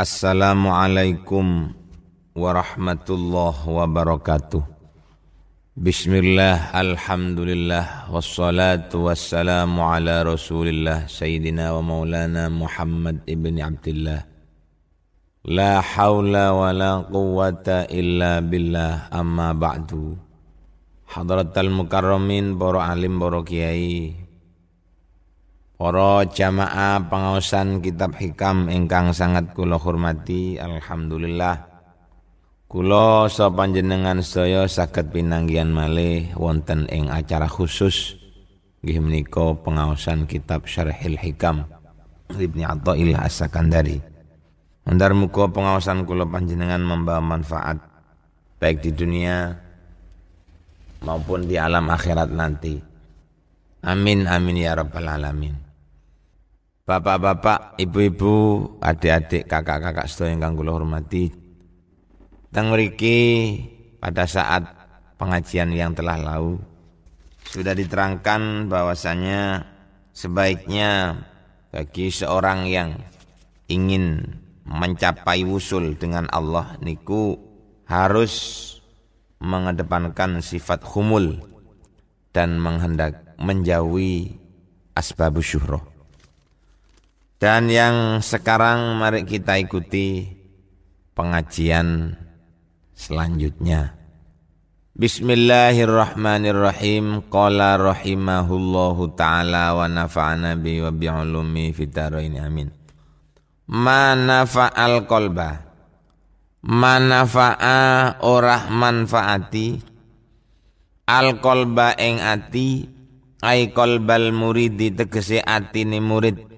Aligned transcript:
Assalamualaikum 0.00 1.76
warahmatullahi 2.32 3.68
wabarakatuh. 3.68 4.64
Bismillah, 5.76 6.72
alhamdulillah, 6.72 8.08
wassalatu 8.08 9.12
wassalamu 9.12 9.84
ala 9.84 10.24
rasulillah 10.24 11.04
Sayyidina 11.04 11.76
wa 11.76 11.84
maulana 11.84 12.48
Muhammad 12.48 13.28
ibn 13.28 13.60
Abdullah 13.60 14.24
La 15.44 15.84
hawla 15.84 16.56
wa 16.56 16.72
la 16.72 17.04
quwwata 17.04 17.84
illa 17.92 18.40
billah 18.40 19.12
amma 19.12 19.52
ba'du 19.52 20.16
Hadratal 21.12 21.68
mukarramin, 21.68 22.56
para 22.56 22.88
alim, 22.88 23.20
para 23.20 23.44
kiai 23.44 24.16
Para 25.80 26.28
jamaah 26.28 27.08
pengawasan 27.08 27.80
kitab 27.80 28.12
hikam 28.20 28.68
ingkang 28.68 29.16
sangat 29.16 29.56
kula 29.56 29.80
hormati 29.80 30.60
alhamdulillah 30.60 31.56
kula 32.68 33.32
sapanjenengan 33.32 34.20
sedaya 34.20 34.68
saged 34.68 35.08
pinanggihan 35.08 35.72
malih 35.72 36.36
wonten 36.36 36.84
ing 36.92 37.08
acara 37.08 37.48
khusus 37.48 38.20
nggih 38.84 39.00
menika 39.00 39.56
kitab 40.28 40.68
Syarhil 40.68 41.16
Hikam 41.16 41.64
Ibnu 42.28 42.60
Athaillah 42.60 43.24
As-Sakandari. 43.24 44.04
Mundar 44.84 45.16
muga 45.16 45.48
pengawasan 45.48 46.04
kula 46.04 46.28
panjenengan 46.28 46.84
membawa 46.84 47.24
manfaat 47.24 47.80
baik 48.60 48.84
di 48.84 48.92
dunia 48.92 49.56
maupun 51.00 51.48
di 51.48 51.56
alam 51.56 51.88
akhirat 51.88 52.28
nanti. 52.28 52.76
Amin 53.80 54.28
amin 54.28 54.60
ya 54.60 54.76
rabbal 54.76 55.08
alamin. 55.08 55.69
Bapak-bapak, 56.90 57.78
ibu-ibu, 57.78 58.66
adik-adik, 58.82 59.46
kakak-kakak 59.46 60.10
sedaya 60.10 60.34
ingkang 60.34 60.58
kula 60.58 60.74
hormati. 60.74 61.30
Teng 62.50 62.74
mriki 62.74 63.54
pada 64.02 64.26
saat 64.26 64.66
pengajian 65.14 65.70
yang 65.70 65.94
telah 65.94 66.18
lalu 66.18 66.58
sudah 67.46 67.78
diterangkan 67.78 68.66
bahwasanya 68.66 69.70
sebaiknya 70.10 71.22
bagi 71.70 72.10
seorang 72.10 72.66
yang 72.66 72.98
ingin 73.70 74.26
mencapai 74.66 75.46
wusul 75.46 75.94
dengan 75.94 76.26
Allah 76.34 76.74
niku 76.82 77.38
harus 77.86 78.34
mengedepankan 79.38 80.42
sifat 80.42 80.82
humul 80.90 81.38
dan 82.34 82.58
menghendak 82.58 83.38
menjauhi 83.38 84.42
asbabus 84.98 85.54
syuhroh. 85.54 85.89
Dan 87.40 87.72
yang 87.72 88.20
sekarang 88.20 89.00
mari 89.00 89.24
kita 89.24 89.56
ikuti 89.56 90.28
pengajian 91.16 92.12
selanjutnya. 92.92 93.96
Bismillahirrahmanirrahim. 94.92 97.32
Qala 97.32 97.80
rahimahullahu 97.80 99.16
taala 99.16 99.72
wa 99.72 99.88
nafa'ana 99.88 100.52
bi 100.60 100.84
wa 100.84 100.92
bi'ulumi 100.92 101.72
fitarain 101.72 102.36
amin. 102.36 102.68
Ma 103.72 104.12
nafa'al 104.12 105.08
qalba. 105.08 105.64
Ma 106.68 107.00
nafa'a 107.00 108.20
orah 108.20 108.68
manfaati 108.68 109.80
al 111.08 111.40
qalba 111.40 111.96
ing 111.96 112.20
ati 112.20 112.84
ai 113.40 113.72
qalbal 113.72 114.28
muridi 114.28 114.92
tegese 114.92 115.40
atine 115.40 116.04
murid 116.04 116.49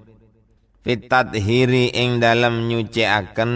fitat 0.83 1.31
hiri 1.33 1.89
ing 1.95 2.19
dalam 2.19 2.67
nyuciaken 2.67 3.51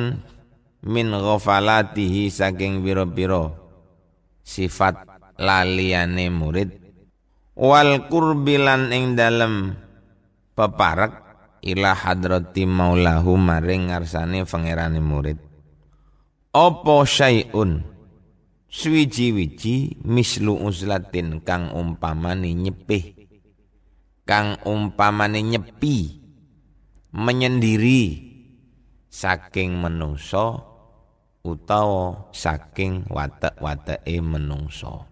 min 0.87 1.07
ghafalatihi 1.11 2.31
saking 2.31 2.79
biro-biro 2.81 3.51
sifat 4.41 5.03
laliane 5.35 6.31
murid. 6.31 6.71
Wal 7.57 8.07
kurbilan 8.07 8.93
ing 8.95 9.17
dalam 9.19 9.75
peparak 10.55 11.13
ila 11.65 11.91
hadrati 11.91 12.63
maulahu 12.63 13.35
maring 13.35 13.91
ngarsane 13.91 14.47
pangerane 14.47 15.03
murid. 15.03 15.37
Opo 16.55 17.03
syai'un? 17.03 17.83
Swiji-wiji 18.67 20.03
mislu 20.05 20.59
uzlatin 20.59 21.39
kang 21.41 21.71
umpamane 21.71 22.51
nyepih 22.51 23.15
kang 24.27 24.59
umpamane 24.67 25.39
nyepi 25.39 26.26
menyendiri 27.17 28.29
saking 29.09 29.81
menungso 29.81 30.61
utawa 31.41 32.29
saking 32.29 33.09
watek-wateke 33.09 34.21
menungso. 34.21 35.09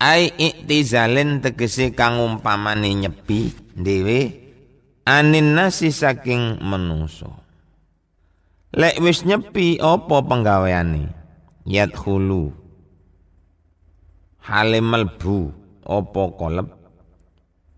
Ai 0.00 0.32
iktizalin 0.32 1.44
tegese 1.44 1.92
kang 1.92 2.22
umpamane 2.22 2.96
nyepi 2.96 3.52
dhewe 3.76 4.20
anin 5.04 5.52
nasi 5.52 5.92
saking 5.92 6.64
menungso. 6.64 7.28
Lek 8.72 8.96
wis 9.04 9.28
nyepi 9.28 9.76
apa 9.82 10.16
penggaweane? 10.24 11.12
Yadkhulu. 11.68 12.56
Hale 14.48 14.80
melbu 14.80 15.52
apa 15.84 16.22
kolep 16.40 16.68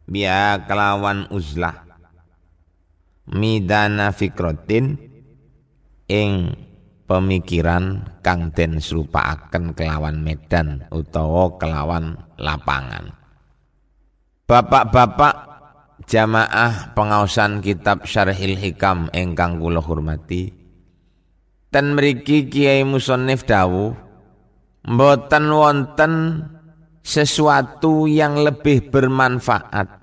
biya 0.06 0.66
kelawan 0.70 1.26
uzlah 1.34 1.89
midana 3.30 4.10
fikrotin 4.10 4.98
ing 6.10 6.54
pemikiran 7.06 8.06
kang 8.22 8.54
den 8.54 8.78
serupaaken 8.78 9.74
kelawan 9.74 10.22
medan 10.22 10.86
utawa 10.90 11.58
kelawan 11.58 12.18
lapangan. 12.38 13.14
Bapak-bapak 14.50 15.34
jamaah 16.10 16.94
pengawasan 16.94 17.62
kitab 17.62 18.06
Syarhil 18.06 18.58
Hikam 18.58 19.06
ingkang 19.14 19.62
kula 19.62 19.78
hormati. 19.78 20.50
Ten 21.70 21.94
mriki 21.94 22.50
Kiai 22.50 22.82
Musonif 22.82 23.46
dawuh 23.46 23.94
mboten 24.90 25.44
wonten 25.54 26.14
sesuatu 27.06 28.10
yang 28.10 28.42
lebih 28.42 28.90
bermanfaat 28.90 29.99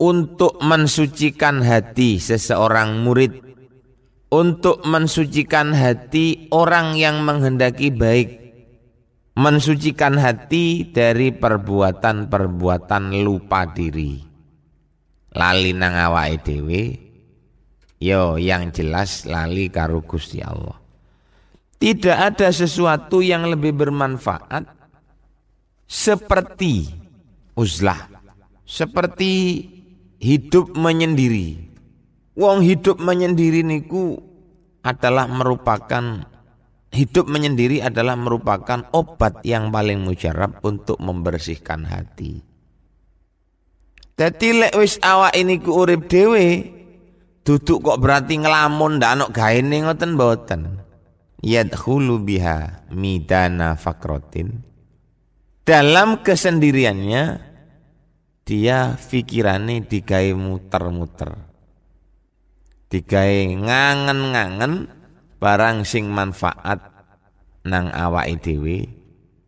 untuk 0.00 0.56
mensucikan 0.64 1.60
hati 1.60 2.16
seseorang 2.16 3.04
murid, 3.04 3.36
untuk 4.32 4.80
mensucikan 4.88 5.76
hati 5.76 6.48
orang 6.48 6.96
yang 6.96 7.20
menghendaki 7.20 7.92
baik, 7.92 8.40
mensucikan 9.36 10.16
hati 10.16 10.88
dari 10.88 11.36
perbuatan-perbuatan 11.36 13.20
lupa 13.20 13.68
diri. 13.68 14.24
Lali 15.36 15.70
nang 15.76 15.94
awake 15.94 16.42
dhewe, 16.42 16.82
yo 18.00 18.40
yang 18.40 18.72
jelas 18.72 19.28
lali 19.28 19.68
karo 19.68 20.00
Gusti 20.00 20.40
Allah. 20.40 20.80
Tidak 21.80 22.16
ada 22.16 22.48
sesuatu 22.50 23.20
yang 23.20 23.46
lebih 23.46 23.72
bermanfaat 23.76 24.64
seperti 25.86 26.92
uzlah, 27.56 28.10
seperti 28.68 29.64
hidup 30.20 30.76
menyendiri. 30.76 31.72
Wong 32.36 32.62
hidup 32.62 33.00
menyendiri 33.00 33.64
niku 33.64 34.20
adalah 34.84 35.26
merupakan 35.26 36.24
hidup 36.92 37.26
menyendiri 37.26 37.80
adalah 37.80 38.14
merupakan 38.14 38.86
obat 38.92 39.42
yang 39.42 39.72
paling 39.72 40.04
mujarab 40.04 40.60
untuk 40.62 41.00
membersihkan 41.00 41.88
hati. 41.88 42.44
Jadi 44.20 44.48
lek 44.52 44.76
wis 44.76 45.00
awak 45.00 45.32
ini 45.32 45.56
ku 45.64 45.80
urip 45.80 46.04
dhewe, 46.04 46.68
duduk 47.40 47.80
kok 47.80 48.00
berarti 48.04 48.36
ngelamun 48.36 49.00
ndak 49.00 49.12
ana 49.16 49.24
gaene 49.32 49.76
ngoten 49.80 50.12
mboten. 50.12 50.62
Yadkhulu 51.40 52.20
biha 52.20 52.84
midana 52.92 53.72
fakrotin. 53.80 54.60
Dalam 55.64 56.20
kesendiriannya 56.20 57.49
dia 58.50 58.98
fikirane 58.98 59.86
digawe 59.86 60.34
muter-muter. 60.34 61.38
Digawe 62.90 63.40
ngangen-ngangen 63.62 64.90
barang 65.38 65.86
sing 65.86 66.10
manfaat 66.10 66.82
nang 67.62 67.94
awake 67.94 68.42
dhewe 68.42 68.90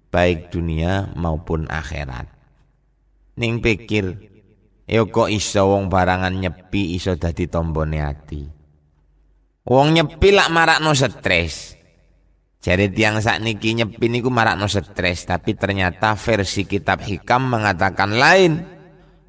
baik 0.06 0.54
dunia 0.54 1.10
maupun 1.18 1.66
akhirat. 1.66 2.30
Ning 3.42 3.58
pikir, 3.58 4.22
yo 4.86 5.10
kok 5.10 5.34
iso 5.34 5.74
wong 5.74 5.90
barangan 5.90 6.38
nyepi 6.38 6.94
iso 6.94 7.18
dadi 7.18 7.50
tombone 7.50 7.98
ati. 7.98 8.42
Wong 9.66 9.98
nyepi 9.98 10.30
lak 10.30 10.46
marakno 10.54 10.94
stres. 10.94 11.74
Jadi 12.62 12.94
tiang 12.94 13.18
saat 13.18 13.42
niki 13.42 13.74
nyepi 13.74 14.06
niku 14.06 14.30
marakno 14.30 14.70
stres, 14.70 15.26
tapi 15.26 15.58
ternyata 15.58 16.14
versi 16.14 16.62
kitab 16.62 17.02
hikam 17.02 17.50
mengatakan 17.50 18.14
lain 18.14 18.81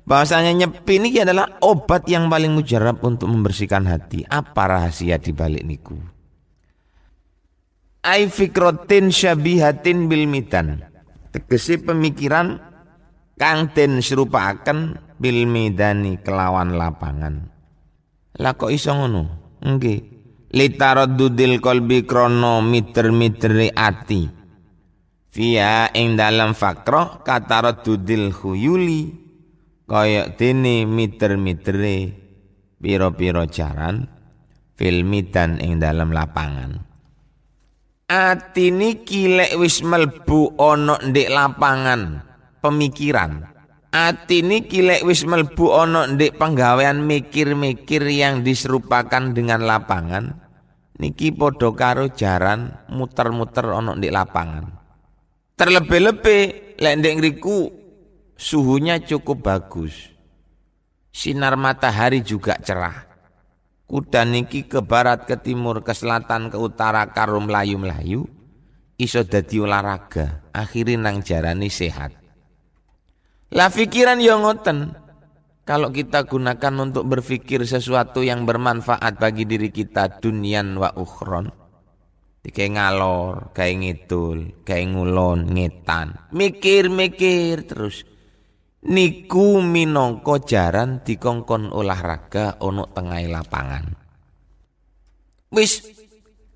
Bahasanya 0.03 0.51
nyepi 0.51 0.99
ini 0.99 1.15
adalah 1.23 1.63
obat 1.63 2.03
yang 2.11 2.27
paling 2.27 2.51
mujarab 2.51 2.99
untuk 3.07 3.31
membersihkan 3.31 3.87
hati. 3.87 4.27
Apa 4.27 4.67
rahasia 4.67 5.15
di 5.15 5.31
balik 5.31 5.63
niku? 5.63 5.95
Ai 8.03 8.27
fikrotin 8.27 9.07
syabihatin 9.07 10.11
bil. 10.11 10.27
Tegesi 11.31 11.79
pemikiran 11.79 12.59
kang 13.39 13.71
den 13.71 14.03
serupaaken 14.03 14.99
bil 15.15 15.47
midani 15.47 16.19
kelawan 16.19 16.75
lapangan. 16.75 17.47
Lah 18.43 18.53
kok 18.59 18.75
iso 18.75 18.91
ngono? 18.91 19.55
Nggih. 19.63 20.11
Litaraddudil 20.53 21.63
qalbi 21.63 22.03
krono 22.03 22.59
miter-miteri 22.59 23.71
ati. 23.71 24.27
Via 25.33 25.89
ing 25.95 26.13
dalam 26.19 26.53
fakroh 26.53 27.23
kataraddudil 27.25 28.29
khuyuli 28.29 29.22
kaya 29.93 30.33
dene 30.33 30.89
miter-mitere 30.89 32.17
pira-pira 32.81 33.45
jaran 33.45 34.09
filmi 34.73 35.21
dan 35.29 35.61
ing 35.61 35.77
dalam 35.77 36.09
lapangan. 36.09 36.81
Atini 38.09 39.05
kilek 39.05 39.53
wis 39.61 39.85
melbu 39.85 40.57
ana 40.57 40.97
ndek 40.97 41.29
lapangan 41.29 42.25
pemikiran. 42.65 43.45
Atini 43.93 44.65
kilek 44.65 45.05
wis 45.05 45.29
melbu 45.29 45.65
ana 45.77 46.09
ndek 46.09 46.41
penggawean 46.41 47.05
mikir-mikir 47.05 48.01
yang 48.09 48.41
diserupakan 48.41 49.29
dengan 49.29 49.61
lapangan. 49.61 50.41
Niki 50.97 51.29
podo 51.37 51.77
karo 51.77 52.09
jaran 52.09 52.89
muter-muter 52.89 53.69
ana 53.69 53.93
ndek 53.93 54.09
lapangan. 54.09 54.73
Terlebih-lebih 55.53 56.41
lek 56.81 56.95
ndek 56.97 57.15
suhunya 58.37 59.01
cukup 59.03 59.43
bagus. 59.43 60.13
Sinar 61.13 61.53
matahari 61.55 62.25
juga 62.25 62.57
cerah. 62.57 63.05
Kuda 63.85 64.25
niki 64.25 64.65
ke 64.65 64.81
barat, 64.81 65.29
ke 65.29 65.37
timur, 65.37 65.85
ke 65.85 65.93
selatan, 65.93 66.49
ke 66.49 66.57
utara, 66.57 67.05
karo 67.13 67.37
melayu-melayu. 67.37 68.25
Iso 68.97 69.21
dadi 69.21 69.61
olahraga, 69.61 70.49
akhirin 70.49 71.05
nang 71.05 71.21
jarani 71.21 71.69
sehat. 71.69 72.17
Lah 73.53 73.69
pikiran 73.69 74.17
yang 74.17 74.41
ngoten. 74.41 74.97
Kalau 75.63 75.93
kita 75.93 76.27
gunakan 76.27 76.73
untuk 76.89 77.07
berpikir 77.07 77.63
sesuatu 77.63 78.19
yang 78.19 78.43
bermanfaat 78.43 79.15
bagi 79.15 79.47
diri 79.47 79.69
kita 79.71 80.19
dunian 80.19 80.75
wa 80.75 80.91
ukhron. 80.97 81.47
Kayak 82.43 82.75
ngalor, 82.75 83.55
kayak 83.55 83.79
ngidul, 83.79 84.39
kayak 84.67 84.91
ngulon, 84.91 85.47
ngetan. 85.55 86.27
Mikir-mikir 86.35 87.63
terus 87.63 88.03
niku 88.87 89.63
minangka 89.63 90.43
jaran 90.43 91.03
dikongkon 91.03 91.71
olahraga 91.71 92.59
ono 92.59 92.87
tengah 92.91 93.23
lapangan. 93.31 93.85
Wis 95.53 95.85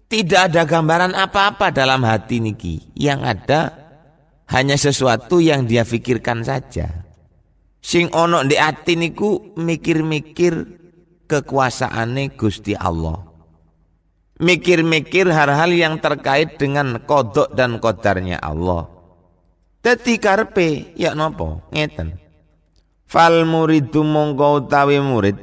tidak 0.08 0.52
ada 0.52 0.64
gambaran 0.64 1.14
apa-apa 1.14 1.72
dalam 1.72 2.02
hati 2.08 2.40
niki. 2.40 2.96
Yang 2.96 3.22
ada 3.24 3.62
hanya 4.56 4.80
sesuatu 4.80 5.44
yang 5.44 5.68
dia 5.68 5.84
pikirkan 5.84 6.44
saja. 6.48 7.06
Sing 7.84 8.12
ono 8.16 8.44
di 8.44 8.56
hati 8.56 8.96
niku 8.96 9.54
mikir-mikir 9.60 10.54
kekuasaane 11.28 12.34
Gusti 12.40 12.74
Allah. 12.74 13.20
Mikir-mikir 14.38 15.28
hal-hal 15.34 15.72
yang 15.74 15.98
terkait 15.98 16.62
dengan 16.62 17.04
kodok 17.04 17.52
dan 17.58 17.82
kodarnya 17.82 18.38
Allah. 18.40 18.97
Dadi 19.88 20.20
karpe 20.20 20.92
ya 21.00 21.16
nopo 21.16 21.64
ngeten. 21.72 22.20
Fal 23.08 23.48
muridu 23.48 24.04
mongko 24.04 24.68
utawi 24.68 25.00
murid 25.00 25.40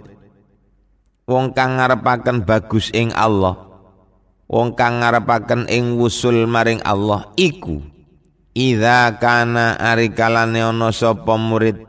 wong 1.24 1.56
kang 1.56 1.80
ngarepaken 1.80 2.44
bagus 2.44 2.92
ing 2.92 3.08
Allah. 3.16 3.56
Wong 4.44 4.76
kang 4.76 5.00
ngarepaken 5.00 5.64
ing 5.72 5.96
wusul 5.96 6.44
maring 6.44 6.84
Allah 6.84 7.32
iku 7.40 7.80
Idza 8.52 9.16
kana 9.16 9.80
ari 9.80 10.12
kalane 10.12 10.60
ana 10.60 10.92
sapa 10.92 11.40
murid 11.40 11.80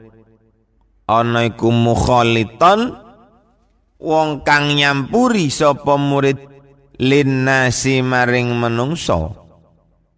ana 1.12 1.44
iku 1.44 1.75
mukhaliton 1.75 2.96
wong 4.00 4.48
kang 4.48 4.80
nyampuri 4.80 5.51
sapa 5.51 6.00
murid 6.00 6.40
linnasi 7.04 8.00
maring 8.00 8.56
menungso 8.56 9.44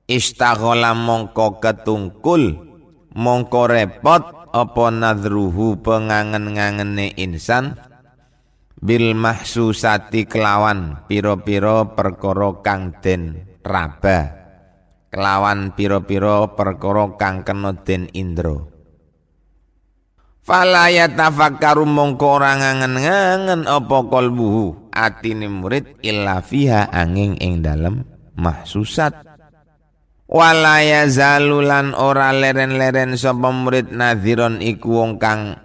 istaghala 0.08 0.96
mongko 0.96 1.60
ketungkul 1.60 2.56
mongko 3.12 3.62
repot 3.68 4.24
apa 4.56 4.86
nadruhu 4.90 5.78
pengangen-ngangene 5.84 7.14
insan? 7.20 7.76
Bil 8.78 9.18
mahsusati 9.18 10.30
kelawan 10.30 11.02
piro-piro 11.10 11.98
perkara 11.98 12.62
kang 12.62 12.96
den 13.02 13.42
raba. 13.66 14.38
Kelawan 15.10 15.74
piro-piro 15.74 16.54
perkara 16.54 17.18
kang 17.18 17.42
kena 17.42 17.74
den 17.82 18.06
indra. 18.14 18.54
Fala 20.46 20.94
yatafakkaru 20.94 21.84
mongko 21.90 22.40
ora 22.40 22.54
ngangen-ngangen 22.56 23.66
apa 23.66 23.98
kalbuhu. 24.08 24.94
Atine 24.94 25.50
murid 25.50 25.98
illa 26.06 26.40
fiha 26.40 26.88
angin 26.94 27.34
ing 27.42 27.66
dalem 27.66 28.06
mahsusat 28.38 29.27
walaya 30.28 31.08
zalulan 31.08 31.96
ora 31.96 32.36
leren-leren 32.36 33.16
sapa 33.16 33.50
murid 33.50 33.90
nadhiron 33.96 34.60
iku 34.60 35.02
wong 35.02 35.12
kang 35.18 35.56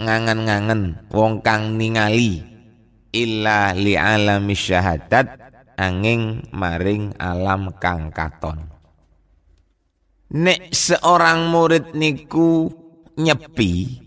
ngangen-ngangen 0.00 1.06
wong 1.12 1.44
kang 1.44 1.76
ningali. 1.76 2.48
Illa 3.10 3.74
li 3.74 3.98
alami 3.98 4.54
syahadat 4.54 5.34
angin 5.74 6.46
maring 6.54 7.18
alam 7.18 7.74
kang 7.82 8.14
katon. 8.14 8.70
Nek 10.30 10.70
seorang 10.70 11.50
murid 11.50 11.98
niku 11.98 12.70
nyepi 13.18 13.98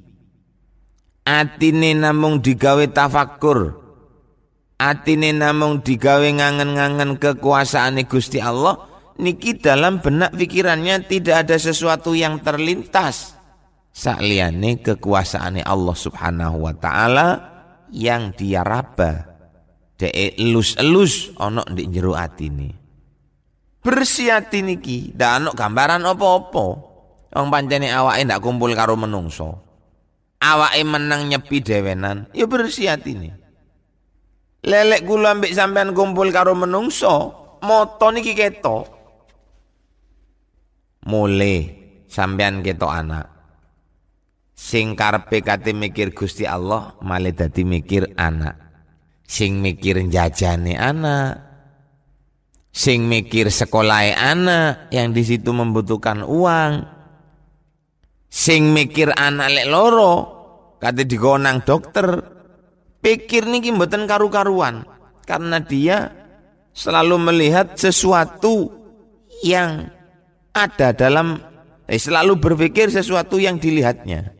atine 1.27 1.91
namung 1.99 2.39
digawe 2.39 2.87
tafakur 2.95 3.75
atine 4.79 5.35
namung 5.35 5.83
digawe 5.83 6.23
ngangen-ngangen 6.23 7.19
kekuasaane 7.19 8.07
Gusti 8.07 8.39
Allah 8.39 8.92
niki 9.19 9.57
dalam 9.57 9.99
benak 9.99 10.33
pikirannya 10.33 11.05
tidak 11.05 11.47
ada 11.47 11.57
sesuatu 11.57 12.13
yang 12.13 12.41
terlintas. 12.41 13.37
Sakliane 13.93 14.81
kekuasaane 14.81 15.61
Allah 15.61 15.97
Subhanahu 15.97 16.65
wa 16.65 16.73
taala 16.73 17.27
yang 17.93 18.33
dia 18.33 18.65
raba. 18.65 19.29
De 19.93 20.09
elus-elus 20.09 21.37
ana 21.37 21.61
ndek 21.69 21.87
jero 21.93 22.17
atine 22.17 22.73
bersih 23.85 24.33
ati 24.33 24.65
niki. 24.65 25.13
Ndak 25.13 25.31
ana 25.31 25.49
gambaran 25.53 26.01
apa-apa. 26.01 26.65
Wong 27.33 27.47
pancene 27.53 27.93
awake 27.93 28.25
ndak 28.25 28.41
kumpul 28.41 28.73
karo 28.73 28.97
menungso. 28.97 29.61
Awake 30.41 30.81
menang 30.81 31.29
nyepi 31.29 31.61
dewenan. 31.61 32.33
Ya 32.33 32.49
bersih 32.49 32.89
atine 32.89 33.43
lelek 34.63 35.03
kula 35.03 35.35
ambek 35.35 35.51
sampean 35.51 35.91
kumpul 35.91 36.31
karo 36.31 36.55
menungso 36.55 37.35
moto 37.59 38.07
niki 38.15 38.31
ketok 38.31 38.87
mule 41.07 41.55
sampean 42.07 42.61
ketok 42.63 42.93
anak. 42.93 43.25
Sing 44.53 44.93
karepe 44.93 45.41
kate 45.43 45.73
mikir 45.75 46.13
Gusti 46.13 46.47
Allah 46.47 46.95
malah 47.03 47.33
dadi 47.33 47.65
mikir 47.65 48.15
anak. 48.15 48.55
Sing 49.25 49.59
mikir 49.59 49.99
jajane 50.07 50.77
anak. 50.77 51.41
Sing 52.73 53.05
mikir 53.05 53.53
sekolah 53.53 54.17
anak 54.17 54.89
yang 54.89 55.13
di 55.13 55.21
situ 55.25 55.53
membutuhkan 55.53 56.25
uang. 56.25 56.85
Sing 58.33 58.73
mikir 58.73 59.13
anak 59.13 59.49
lek 59.51 59.67
loro 59.69 60.13
kate 60.77 61.05
digonang 61.05 61.61
dokter. 61.65 62.33
Pikir 63.03 63.51
niki 63.51 63.75
mboten 63.75 64.07
karu-karuan 64.07 64.87
karena 65.27 65.59
dia 65.59 66.07
selalu 66.71 67.19
melihat 67.19 67.75
sesuatu 67.75 68.71
yang 69.43 69.91
ada 70.53 70.93
dalam 70.93 71.41
eh, 71.89 71.99
selalu 71.99 72.37
berpikir 72.37 72.93
sesuatu 72.93 73.41
yang 73.41 73.57
dilihatnya. 73.57 74.31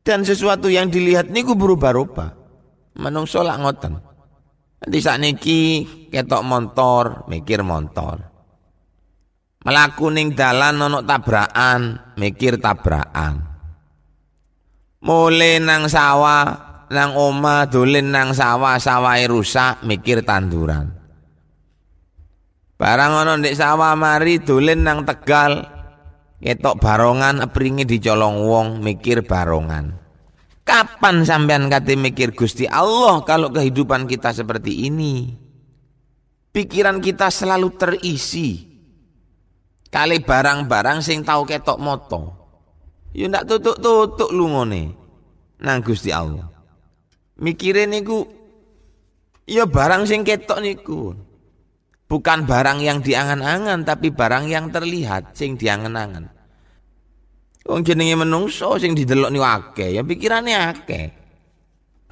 Dan 0.00 0.24
sesuatu 0.24 0.72
yang 0.72 0.88
dilihat 0.88 1.28
niku 1.28 1.52
berubah-ubah. 1.58 2.30
Menungso 2.96 3.44
lak 3.44 3.60
ngoten. 3.60 3.94
Nanti 4.80 4.98
saat 5.04 5.20
niki 5.20 5.84
ketok 6.08 6.40
motor, 6.40 7.28
mikir 7.28 7.60
motor. 7.60 8.16
Melaku 9.60 10.08
ning 10.08 10.32
dalan 10.32 10.80
ono 10.80 11.04
tabrakan, 11.04 12.16
mikir 12.16 12.56
tabrakan. 12.56 13.44
Mulai 15.04 15.60
nang 15.60 15.84
sawah, 15.84 16.44
nang 16.88 17.12
oma 17.12 17.68
dolen 17.68 18.08
nang 18.08 18.32
sawah, 18.32 18.80
sawah 18.80 19.20
rusak, 19.28 19.84
mikir 19.84 20.24
tanduran. 20.24 20.99
Barang 22.80 23.12
ono 23.12 23.36
ndek 23.36 23.60
sawah 23.60 23.92
mari 23.92 24.40
dolen 24.40 24.88
nang 24.88 25.04
Tegal. 25.04 25.68
Ketok 26.40 26.80
barongan 26.80 27.44
epringe 27.44 27.84
dicolong 27.84 28.40
wong 28.40 28.80
mikir 28.80 29.20
barongan. 29.20 29.92
Kapan 30.64 31.28
sampean 31.28 31.68
kate 31.68 31.92
mikir 32.00 32.32
Gusti 32.32 32.64
Allah 32.64 33.20
kalau 33.28 33.52
kehidupan 33.52 34.08
kita 34.08 34.32
seperti 34.32 34.88
ini? 34.88 35.36
Pikiran 36.56 37.04
kita 37.04 37.28
selalu 37.28 37.76
terisi 37.76 38.64
kali 39.92 40.24
barang-barang 40.24 41.04
sing 41.04 41.20
tau 41.20 41.44
ketok 41.44 41.76
moto. 41.76 42.22
Ya 43.12 43.28
ndak 43.28 43.44
tutuk-tutuk 43.44 44.32
lu 44.32 44.56
ngone. 44.56 44.96
Nang 45.60 45.84
Gusti 45.84 46.08
Allah. 46.08 46.48
Mikire 47.36 47.84
niku 47.84 48.24
ya 49.44 49.68
barang 49.68 50.08
sing 50.08 50.24
ketok 50.24 50.64
niku. 50.64 51.28
Bukan 52.10 52.42
barang 52.42 52.82
yang 52.82 52.98
diangan-angan 53.06 53.86
tapi 53.86 54.10
barang 54.10 54.50
yang 54.50 54.66
terlihat 54.74 55.30
sing 55.38 55.54
diangan-angan. 55.54 56.26
Wong 57.70 57.86
jenenge 57.86 58.18
menungso 58.18 58.74
sing 58.82 58.98
didelok 58.98 59.30
niku 59.30 59.46
akeh, 59.46 59.94
ya 59.94 60.02
pikirane 60.02 60.52
akeh. 60.58 61.06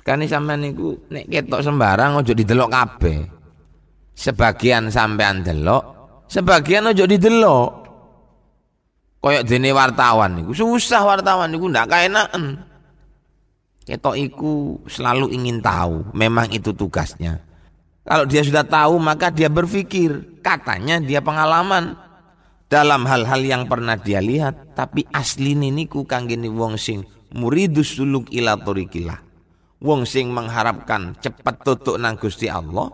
Kan 0.07 0.23
sampean 0.23 0.63
niku 0.63 0.95
nek 1.11 1.27
ketok 1.27 1.67
sembarang 1.67 2.15
aja 2.15 2.31
didelok 2.31 2.71
kabeh. 2.71 3.19
Sebagian 4.15 4.87
sampean 4.87 5.43
delok, 5.43 5.83
sebagian 6.31 6.95
aja 6.95 7.03
didelok. 7.03 7.71
Koyok 9.19 9.47
dene 9.51 9.75
wartawan 9.75 10.39
niku 10.39 10.55
susah 10.55 11.03
wartawan 11.03 11.51
niku 11.51 11.67
ndak 11.67 11.91
kaenaken. 11.91 12.55
Ketok 13.83 14.15
iku 14.15 14.79
selalu 14.87 15.35
ingin 15.35 15.59
tahu, 15.59 16.07
memang 16.15 16.55
itu 16.55 16.71
tugasnya. 16.71 17.48
Kalau 18.09 18.25
dia 18.25 18.41
sudah 18.41 18.65
tahu 18.65 18.97
maka 18.97 19.29
dia 19.29 19.53
berpikir, 19.53 20.41
katanya 20.41 20.97
dia 20.97 21.21
pengalaman, 21.21 21.93
dalam 22.69 23.09
hal-hal 23.09 23.41
yang 23.45 23.65
pernah 23.65 23.97
dia 23.97 24.21
lihat 24.21 24.77
tapi 24.77 25.09
asli 25.13 25.57
niku 25.57 26.05
kanggini 26.05 26.53
wong 26.53 26.77
sing 26.77 27.01
muridus 27.33 27.97
suluk 27.97 28.29
ila 28.29 28.61
turikilah 28.61 29.25
wong 29.81 30.05
sing 30.05 30.29
mengharapkan 30.29 31.17
cepat 31.17 31.65
tutuk 31.65 31.97
nang 31.97 32.21
Gusti 32.21 32.53
Allah 32.53 32.93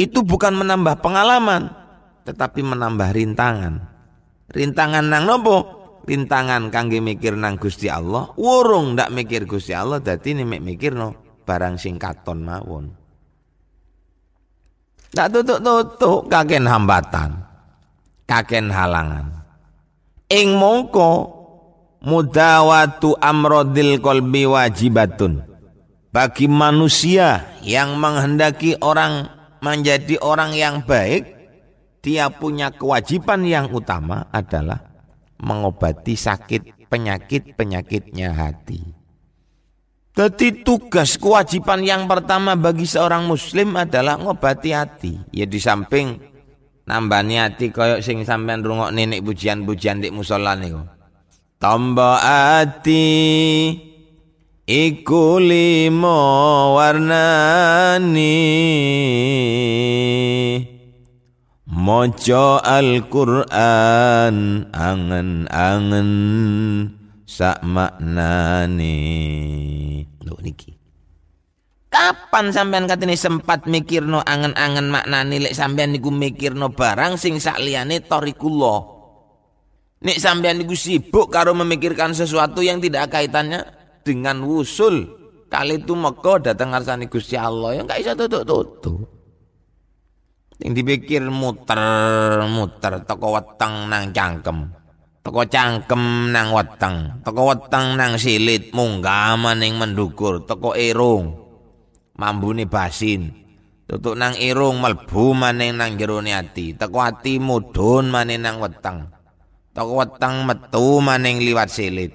itu 0.00 0.24
bukan 0.24 0.56
menambah 0.56 1.04
pengalaman 1.04 1.68
tetapi 2.22 2.62
menambah 2.62 3.12
rintangan. 3.12 3.74
Rintangan 4.52 5.04
nang 5.10 5.26
nopo? 5.26 5.56
Rintangan 6.06 6.70
kangge 6.70 7.02
mikir 7.02 7.34
nang 7.34 7.58
Gusti 7.58 7.90
Allah. 7.90 8.30
Wurung 8.38 8.94
ndak 8.94 9.10
mikir 9.10 9.42
Gusti 9.42 9.74
Allah 9.74 9.98
dadi 9.98 10.38
nek 10.38 10.62
mikir 10.62 10.94
no 10.94 11.18
barang 11.42 11.76
sing 11.76 11.98
katon 11.98 12.46
mawon 12.46 13.01
ndak 15.12 15.28
tutuk-tutuk 15.32 16.32
kaken 16.32 16.64
hambatan 16.64 17.30
kaken 18.24 18.72
halangan 18.72 19.44
ing 20.32 20.56
mongko 20.56 21.28
mudawatu 22.00 23.14
amrodil 23.20 24.00
kolbi 24.00 24.48
wajibatun 24.48 25.44
bagi 26.12 26.48
manusia 26.48 27.56
yang 27.64 27.96
menghendaki 27.96 28.76
orang 28.80 29.28
menjadi 29.62 30.18
orang 30.20 30.52
yang 30.52 30.82
baik 30.82 31.32
dia 32.02 32.28
punya 32.28 32.74
kewajiban 32.74 33.46
yang 33.46 33.70
utama 33.70 34.26
adalah 34.34 34.92
mengobati 35.38 36.18
sakit 36.18 36.90
penyakit-penyakitnya 36.90 38.34
hati. 38.34 38.91
Jadi 40.12 40.60
tugas 40.60 41.16
kewajiban 41.16 41.80
yang 41.80 42.04
pertama 42.04 42.52
bagi 42.52 42.84
seorang 42.84 43.24
muslim 43.24 43.72
adalah 43.80 44.20
ngobati 44.20 44.70
hati. 44.76 45.16
Ya 45.32 45.48
di 45.48 45.56
samping 45.56 46.20
nambani 46.84 47.40
ati 47.40 47.72
koyok 47.72 48.04
sing 48.04 48.20
sampean 48.20 48.60
rungok 48.60 48.92
nenek 48.92 49.24
pujian-pujian 49.24 50.04
di 50.04 50.12
musola 50.12 50.52
niku. 50.52 50.84
Tombo 51.56 52.12
ati 52.20 53.08
iku 54.68 55.40
limo 55.40 56.20
warnani 56.76 58.36
Mojo 61.72 62.60
Al-Quran 62.60 64.36
angen-angen 64.76 66.10
sak 67.32 67.64
maknani. 67.64 68.96
Lho 70.20 70.36
niki. 70.44 70.76
Kapan 71.88 72.52
sampean 72.52 72.84
katene 72.84 73.16
sempat 73.16 73.64
mikirno 73.68 74.20
angen-angen 74.20 74.92
maknane 74.92 75.40
lek 75.48 75.56
sampean 75.56 75.96
niku 75.96 76.12
mikirno 76.12 76.72
barang 76.72 77.16
sing 77.16 77.40
sak 77.40 77.60
liyane 77.60 78.04
torikullah. 78.04 78.80
Nek 80.04 80.18
sampean 80.20 80.60
niku 80.60 80.76
sibuk 80.76 81.32
karo 81.32 81.56
memikirkan 81.56 82.12
sesuatu 82.12 82.60
yang 82.60 82.80
tidak 82.84 83.08
kaitannya 83.12 83.64
dengan 84.04 84.44
wusul 84.44 85.08
kali 85.52 85.84
itu 85.84 85.92
meko 85.92 86.40
datang 86.40 86.72
ngarsane 86.72 87.12
Gusti 87.12 87.36
Allah 87.36 87.76
yang 87.76 87.84
gak 87.84 88.00
iso 88.00 88.12
tutuk-tutuk. 88.16 89.04
Yang 90.64 90.72
dipikir 90.80 91.22
muter-muter 91.28 93.04
toko 93.04 93.36
weteng 93.36 93.92
nang 93.92 94.10
cangkem. 94.16 94.81
Toko 95.22 95.46
cangkem 95.46 96.34
nang 96.34 96.50
weteng, 96.50 97.22
toko 97.22 97.54
weteng 97.54 97.94
nang 97.94 98.18
silit. 98.18 98.74
Munggah 98.74 99.38
maning 99.38 99.78
mendukur, 99.78 100.42
toko 100.42 100.74
erung 100.74 101.38
mambune 102.18 102.66
basin. 102.66 103.30
Tutuk 103.86 104.18
nang 104.18 104.34
irung 104.34 104.82
melbu 104.82 105.30
maning 105.30 105.78
nang 105.78 105.94
jero 105.94 106.18
ati. 106.18 106.74
Teko 106.74 106.98
ati 106.98 107.38
mudhun 107.38 108.10
maning 108.10 108.42
nang 108.42 108.58
weteng. 108.58 109.06
Teko 109.70 110.02
weteng 110.02 110.42
metu 110.42 110.98
maning 110.98 111.38
liwat 111.38 111.70
silit. 111.70 112.10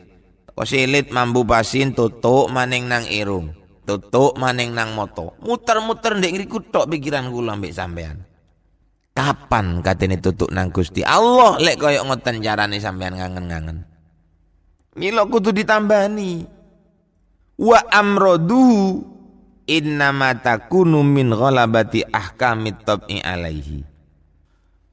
Teko 0.52 0.68
silit 0.68 1.08
mambu 1.08 1.48
basin 1.48 1.96
tutuk 1.96 2.52
maning 2.52 2.92
nang 2.92 3.08
irung. 3.08 3.56
Tutuk 3.88 4.36
maning 4.36 4.76
nang 4.76 4.92
moto. 4.92 5.40
Muter-muter 5.40 6.20
ndek 6.20 6.36
ngriku 6.36 6.60
tok 6.60 6.92
pikiran 6.92 7.32
kula 7.32 7.56
mbek 7.56 7.72
sampean 7.72 8.20
kapan 9.18 9.82
katene 9.82 10.22
tutuk 10.22 10.54
nang 10.54 10.70
Gusti 10.70 11.02
Allah? 11.02 11.58
Lek 11.58 11.82
koyo 11.82 12.06
ngoten 12.06 12.38
carane 12.46 12.78
sampean 12.78 13.18
ngangen-ngangen. 13.18 13.82
Milo 14.94 15.26
kudu 15.26 15.50
ditambani. 15.50 16.46
Wa 17.58 17.82
amroduhu 17.90 19.02
innama 19.66 20.38
takunu 20.38 21.02
min 21.02 21.34
ghalabati 21.34 22.06
ahkamit 22.06 22.86
tab'i 22.86 23.18
alaihi. 23.18 23.82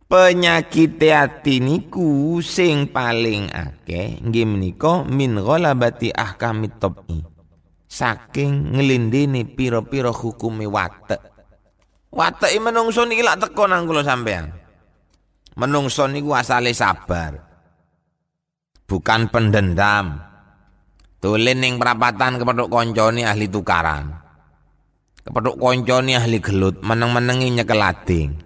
Penyakit 0.08 0.96
hati 1.04 1.60
niku 1.60 2.40
sing 2.40 2.88
paling 2.88 3.52
akeh 3.52 4.24
nggih 4.24 4.48
menika 4.48 5.04
min 5.04 5.36
ghalabati 5.36 6.08
ahkamit 6.16 6.80
tab'i. 6.80 7.20
Saking 7.84 8.72
nglindini 8.72 9.44
pira-pira 9.44 10.08
hukume 10.08 10.64
watek 10.64 11.33
wateke 12.14 12.58
menungso 12.62 13.02
niki 13.02 13.26
lak 13.26 13.42
teko 13.42 13.66
nang 13.66 13.90
kula 13.90 14.06
sampean 14.06 14.54
menungso 15.58 16.06
niku 16.06 16.32
asale 16.38 16.70
sabar 16.70 17.42
bukan 18.86 19.28
pendendam 19.34 20.22
tulen 21.18 21.58
ning 21.58 21.82
perapatan 21.82 22.38
kepethuk 22.38 22.70
kancane 22.70 23.26
ahli 23.26 23.50
tukaran 23.50 24.24
Kepethuk 25.24 25.56
koncone 25.56 26.20
ahli 26.20 26.36
gelut, 26.36 26.84
meneng-menengi 26.84 27.56
nyekel 27.56 27.80
ading. 27.80 28.44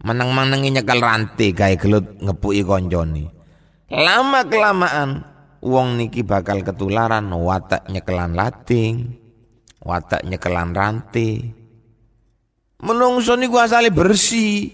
Meneng-menengi 0.00 0.80
nyekel 0.80 0.96
rantai 0.96 1.52
gawe 1.52 1.76
gelut 1.76 2.08
ngepuki 2.24 2.64
koncone. 2.64 3.28
Lama 3.92 4.40
kelamaan 4.48 5.28
wong 5.60 6.00
niki 6.00 6.24
bakal 6.24 6.64
ketularan 6.64 7.28
watak 7.28 7.84
nyekelan 7.92 8.32
lading, 8.32 9.12
watak 9.84 10.24
nyekelan 10.24 10.72
rantai. 10.72 11.52
Menungso 12.86 13.34
niku 13.34 13.58
asale 13.58 13.90
bersih. 13.90 14.70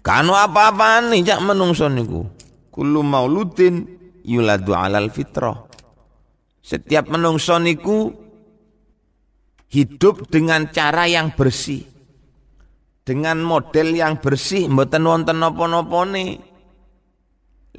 Kanu 0.00 0.38
apa-apaan 0.38 1.10
nih 1.10 1.34
jak 1.34 1.42
menungso 1.42 1.90
niku. 1.90 2.22
Kullu 2.70 3.02
mauludin 3.02 3.84
yuladu 4.22 4.70
alal 4.72 5.10
fitrah. 5.10 5.66
Setiap 6.62 7.10
menungso 7.10 7.58
niku 7.58 8.14
hidup 9.66 10.30
dengan 10.30 10.70
cara 10.70 11.10
yang 11.10 11.34
bersih. 11.34 11.82
Dengan 13.02 13.42
model 13.42 13.98
yang 13.98 14.22
bersih 14.22 14.70
mboten 14.70 15.02
wonten 15.02 15.42
napa-napane. 15.42 16.38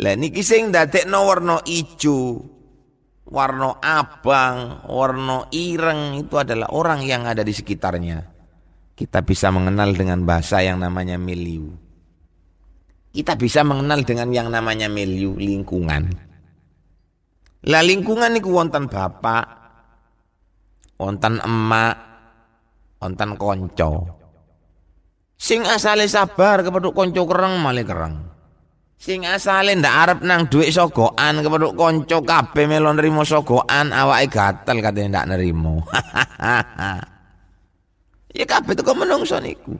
Lah 0.03 0.15
niki 0.19 0.43
sing 0.43 0.71
ndadekno 0.71 1.23
warna 1.23 1.63
ijo, 1.63 2.43
warna 3.27 3.79
abang, 3.79 4.87
warna 4.87 5.47
ireng 5.51 6.19
itu 6.19 6.35
adalah 6.35 6.71
orang 6.75 7.03
yang 7.03 7.23
ada 7.27 7.43
di 7.43 7.51
sekitarnya. 7.55 8.30
Kita 9.01 9.25
bisa 9.25 9.49
mengenal 9.49 9.97
dengan 9.97 10.21
bahasa 10.21 10.61
yang 10.61 10.77
namanya 10.77 11.17
milieu. 11.17 11.73
Kita 13.09 13.33
bisa 13.33 13.65
mengenal 13.65 14.05
dengan 14.05 14.29
yang 14.29 14.53
namanya 14.53 14.93
milieu 14.93 15.33
lingkungan. 15.41 16.13
Lah 17.65 17.81
lingkungan 17.81 18.29
niku 18.29 18.53
wonten 18.53 18.85
bapak, 18.85 19.45
wonten 21.01 21.41
emak, 21.41 21.97
wonten 23.01 23.41
konco. 23.41 24.21
Sing 25.33 25.65
asale 25.65 26.05
sabar 26.05 26.61
kepethuk 26.61 26.93
konco 26.93 27.25
kereng 27.25 27.57
malih 27.57 27.89
kereng. 27.89 28.15
Sing 29.01 29.25
asale 29.25 29.73
ndak 29.81 29.95
arep 29.97 30.19
nang 30.21 30.45
dhuwit 30.45 30.69
sogokan 30.69 31.41
kepethuk 31.41 31.73
kanca 31.73 32.21
kabeh 32.21 32.69
melon 32.69 33.01
nrimo 33.01 33.25
sogokan 33.25 33.97
awake 33.97 34.29
gatel 34.29 34.77
katene 34.77 35.09
ndak 35.09 35.25
nerimo. 35.25 35.81
ya 38.31 38.45
kabeh 38.47 38.75
teko 38.75 38.95
menungso 38.95 39.39
niku. 39.39 39.75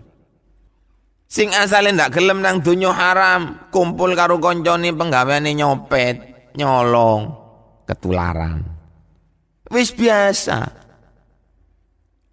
Sing 1.31 1.55
asale 1.55 1.95
ndak 1.95 2.11
gelem 2.19 2.43
nang 2.43 2.59
donya 2.59 2.91
haram, 2.91 3.71
kumpul 3.71 4.11
karo 4.19 4.35
kancane 4.35 4.91
penggaweane 4.91 5.55
nyopet, 5.55 6.51
nyolong, 6.59 7.31
ketularan. 7.87 8.67
Wis 9.71 9.95
biasa. 9.95 10.59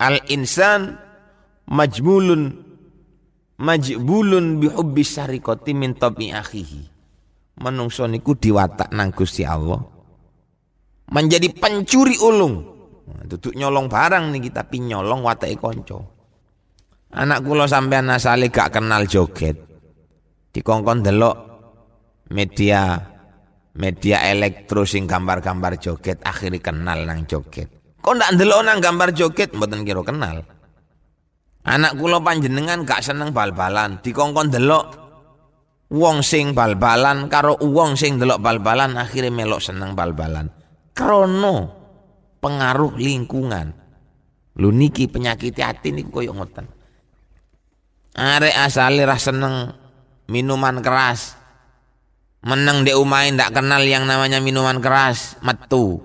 Al 0.02 0.18
insan 0.30 0.98
majmulun 1.70 2.42
majbulun 3.58 4.62
bihubbi 4.62 5.02
syariqati 5.02 5.74
min 5.74 5.94
tabi 5.94 6.34
akhihi. 6.34 6.82
Menungso 7.58 8.06
niku 8.06 8.38
diwatak 8.38 8.94
nang 8.94 9.10
Gusti 9.10 9.42
Allah. 9.42 9.82
Menjadi 11.10 11.50
pencuri 11.54 12.14
ulung. 12.22 12.77
Nah, 13.08 13.24
duduk 13.24 13.56
nyolong 13.56 13.88
barang 13.88 14.36
nih 14.36 14.52
kita 14.52 14.68
nyolong 14.68 15.24
watake 15.24 15.56
konco. 15.56 15.98
Anak 17.08 17.40
kula 17.40 17.64
sampean 17.64 18.12
asale 18.12 18.52
gak 18.52 18.76
kenal 18.76 19.08
joget. 19.08 19.56
Dikongkon 20.52 21.00
delok 21.00 21.36
media 22.28 23.00
media 23.78 24.28
elektro 24.28 24.84
sing 24.84 25.08
gambar-gambar 25.08 25.80
joget 25.80 26.20
akhirnya 26.20 26.60
kenal 26.60 27.08
nang 27.08 27.24
joget. 27.24 27.72
Kok 28.04 28.12
ndak 28.12 28.36
ndelok 28.36 28.60
nang 28.60 28.78
gambar 28.84 29.16
joget 29.16 29.56
mboten 29.56 29.88
kira 29.88 30.04
kenal. 30.04 30.44
Anak 31.64 31.96
kula 31.96 32.20
panjenengan 32.20 32.84
gak 32.84 33.04
seneng 33.04 33.32
bal-balan, 33.32 34.00
dikongkon 34.04 34.48
delok 34.52 34.86
wong 35.88 36.20
sing 36.20 36.52
bal-balan 36.52 37.32
karo 37.32 37.56
wong 37.56 37.96
sing 37.96 38.20
delok 38.20 38.40
bal-balan 38.44 39.00
akhirnya 39.00 39.32
melok 39.32 39.64
seneng 39.64 39.96
bal-balan. 39.96 40.52
Krono 40.92 41.77
pengaruh 42.38 42.94
lingkungan. 42.98 43.74
Lu 44.58 44.74
niki 44.74 45.06
penyakit 45.06 45.54
hati 45.62 45.94
niku 45.94 46.22
koyo 46.22 46.34
ngoten. 46.34 46.66
Arek 48.18 48.54
asale 48.58 49.06
ra 49.06 49.14
seneng 49.14 49.70
minuman 50.26 50.82
keras. 50.82 51.38
Meneng 52.42 52.86
dek 52.86 52.98
umain 52.98 53.34
ndak 53.34 53.50
kenal 53.50 53.82
yang 53.82 54.06
namanya 54.06 54.38
minuman 54.38 54.78
keras, 54.78 55.38
metu. 55.42 56.02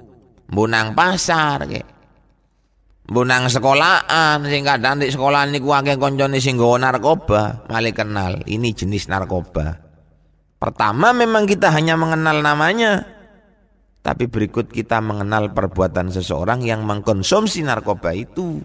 Bunang 0.49 0.93
pasar 0.93 1.65
kayak 1.65 1.93
Bunang 3.03 3.51
sekolahan 3.51 4.47
sing 4.47 4.63
kadang 4.63 5.03
di 5.03 5.11
sekolah 5.11 5.43
niku 5.51 5.75
akeh 5.75 5.99
koncone 5.99 6.39
sing 6.39 6.55
nggawa 6.55 6.87
narkoba, 6.87 7.67
malah 7.67 7.91
kenal 7.91 8.39
ini 8.47 8.71
jenis 8.71 9.11
narkoba. 9.11 9.75
Pertama 10.55 11.11
memang 11.11 11.43
kita 11.43 11.67
hanya 11.75 11.99
mengenal 11.99 12.39
namanya, 12.39 13.12
tapi 14.03 14.27
berikut 14.27 14.67
kita 14.67 14.99
mengenal 14.99 15.55
perbuatan 15.55 16.11
seseorang 16.11 16.59
yang 16.59 16.83
mengkonsumsi 16.83 17.63
narkoba 17.63 18.11
itu. 18.11 18.59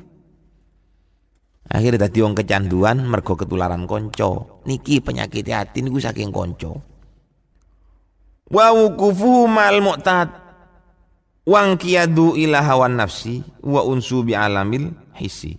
Akhirnya 1.71 2.11
tadi 2.11 2.19
wong 2.27 2.35
kecanduan 2.35 3.07
mergo 3.07 3.39
ketularan 3.39 3.87
konco. 3.87 4.65
Niki 4.67 4.99
penyakit 4.99 5.47
hati 5.47 5.87
niku 5.87 6.03
saking 6.03 6.35
konco. 6.35 6.83
Wa 8.51 8.75
wukufu 8.75 9.47
mal 9.47 9.79
mu'tad 9.79 10.49
wang 11.49 11.79
kiadu 11.79 12.35
ila 12.35 12.61
hawan 12.61 12.99
nafsi 12.99 13.41
wa 13.63 13.87
unsu 13.87 14.21
bi 14.27 14.37
alamil 14.37 14.93
hisi 15.17 15.57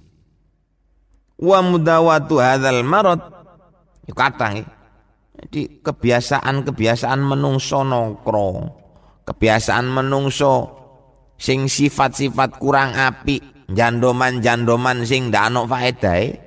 wa 1.39 1.65
mudawatu 1.65 2.38
hadzal 2.38 2.86
marad 2.86 3.17
yuk 4.05 4.13
kata 4.13 4.62
jadi 5.39 5.81
kebiasaan-kebiasaan 5.81 7.24
menungso 7.24 7.81
nongkrong 7.81 8.69
kebiasaan 9.29 9.86
menungso 9.86 10.74
sing 11.38 11.69
sifat-sifat 11.69 12.57
kurang 12.57 12.98
api 12.98 13.69
jandoman-jandoman 13.69 15.05
sing 15.05 15.29
ndak 15.29 15.53
ana 15.53 15.69
faedahe 15.69 16.41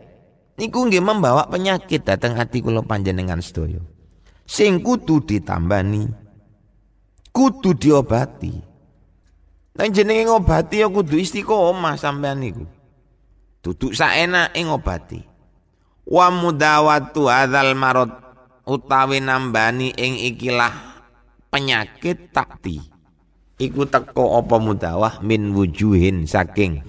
niku 0.59 0.91
nggih 0.91 1.01
membawa 1.01 1.47
penyakit 1.47 2.03
datang 2.03 2.35
hati 2.35 2.59
kula 2.59 2.83
panjenengan 2.83 3.39
sedaya 3.39 3.79
sing 4.45 4.83
kudu 4.83 5.23
ditambani 5.23 6.11
kudu 7.31 7.73
diobati 7.79 8.73
Nang 9.73 9.89
jenenge 9.89 10.29
ngobati 10.29 10.85
ya 10.85 10.89
kudu 10.93 11.17
istiqomah 11.17 11.97
sampean 11.97 12.45
niku. 12.45 12.69
Duduk 13.65 13.97
saenake 13.97 14.61
ngobati. 14.61 15.21
Wa 16.05 16.29
mudawatu 16.29 17.31
hadzal 17.31 17.73
marad 17.73 18.13
utawi 18.69 19.23
nambani 19.25 19.97
ing 19.97 20.21
ikilah 20.21 20.92
penyakit 21.53 22.33
takti. 22.33 22.81
Iku 23.61 23.85
teko 23.85 24.41
apa 24.41 24.57
mudawah 24.57 25.21
min 25.21 25.53
wujuhin 25.53 26.25
saking 26.25 26.81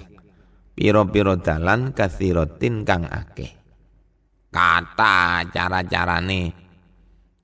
piro-piro 0.74 1.38
dalan 1.38 1.92
kathiratin 1.92 2.88
kang 2.88 3.06
akeh. 3.06 3.52
Kata 4.50 5.44
cara-carane 5.52 6.56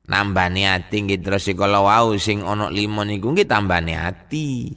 nambani 0.09 0.65
ati 0.65 1.05
nggih 1.05 1.21
terus 1.21 1.51
kala 1.53 1.83
wau 1.83 2.17
sing 2.17 2.41
ana 2.41 2.71
lima 2.71 3.05
niku 3.05 3.35
nggih 3.35 3.45
tambani 3.45 3.93
ati 3.93 4.73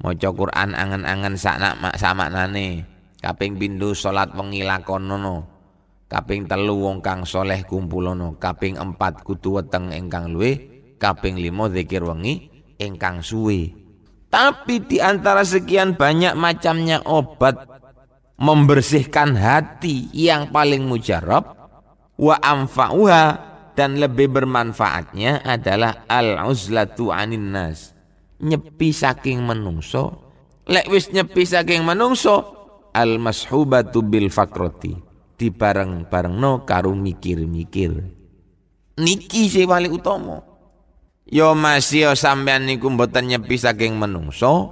maca 0.00 0.28
Quran 0.32 0.72
angen-angen 0.72 1.36
sakna 1.36 1.76
sama 2.00 2.32
nane 2.32 2.88
kaping 3.20 3.60
bindu 3.60 3.92
salat 3.92 4.32
wengi 4.32 4.64
lakonono 4.64 5.44
kaping 6.08 6.48
telu 6.48 6.80
wong 6.80 7.04
kang 7.04 7.28
soleh 7.28 7.60
kumpulono 7.68 8.40
kaping 8.40 8.80
empat 8.80 9.20
kudu 9.20 9.60
weteng 9.60 9.92
ingkang 9.92 10.32
luwe 10.32 10.69
kaping 11.00 11.40
limo 11.40 11.72
zikir 11.72 12.04
wengi 12.04 12.52
ingkang 12.76 13.24
suwe. 13.24 13.72
Tapi 14.30 14.84
di 14.86 15.02
antara 15.02 15.42
sekian 15.42 15.98
banyak 15.98 16.38
macamnya 16.38 17.02
obat 17.02 17.66
membersihkan 18.38 19.34
hati 19.34 20.06
yang 20.14 20.54
paling 20.54 20.86
mujarab 20.86 21.50
wa 22.14 22.36
amfa'uha 22.38 23.24
dan 23.74 23.98
lebih 23.98 24.30
bermanfaatnya 24.30 25.42
adalah 25.42 26.06
al-uzlatu 26.06 27.10
anin 27.10 27.50
nas. 27.50 27.96
Nyepi 28.38 28.94
saking 28.94 29.42
menungso. 29.42 30.30
Lek 30.70 30.86
wis 30.86 31.10
nyepi 31.10 31.42
saking 31.42 31.82
menungso 31.82 32.60
al 32.94 33.18
mashubatu 33.18 34.06
bil 34.06 34.30
fakroti 34.30 34.94
di 35.34 35.50
bareng 35.50 36.06
bareng 36.06 36.38
no 36.38 36.62
karo 36.62 36.94
mikir-mikir. 36.94 37.92
Niki 39.00 39.50
sing 39.50 39.66
paling 39.66 39.90
utama 39.90 40.49
yo 41.30 41.54
masih 41.54 42.10
yo 42.10 42.12
sampean 42.18 42.66
niku 42.66 42.90
mboten 42.90 43.30
nyepi 43.30 43.54
saking 43.54 43.94
menungso 43.94 44.68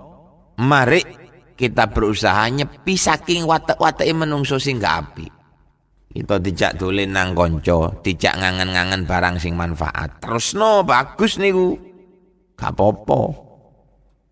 mari 0.58 1.06
kita 1.54 1.90
berusaha 1.90 2.50
nyepi 2.50 2.98
saking 2.98 3.46
watak-watake 3.46 4.10
menungso 4.10 4.58
sing 4.58 4.82
gak 4.82 5.14
api 5.14 5.26
kita 6.10 6.42
dijak 6.42 6.74
dolen 6.74 7.14
nang 7.14 7.30
konco 7.38 8.02
dijak 8.02 8.34
ngangen-ngangen 8.42 9.06
barang 9.06 9.38
sing 9.38 9.54
manfaat 9.54 10.18
terus 10.18 10.58
no 10.58 10.82
bagus 10.82 11.38
niku 11.38 11.78
gak 12.58 12.74
apa-apa 12.74 13.48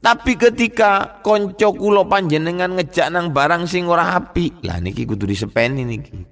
tapi 0.06 0.38
ketika 0.38 1.18
konco 1.18 1.74
kulo 1.74 2.06
panjenengan 2.06 2.78
ngejak 2.78 3.10
nang 3.10 3.34
barang 3.34 3.66
sing 3.66 3.90
ora 3.90 4.14
api, 4.14 4.62
lah 4.62 4.78
niki 4.78 5.02
kudu 5.02 5.26
disepeni 5.26 5.82
niki. 5.82 6.22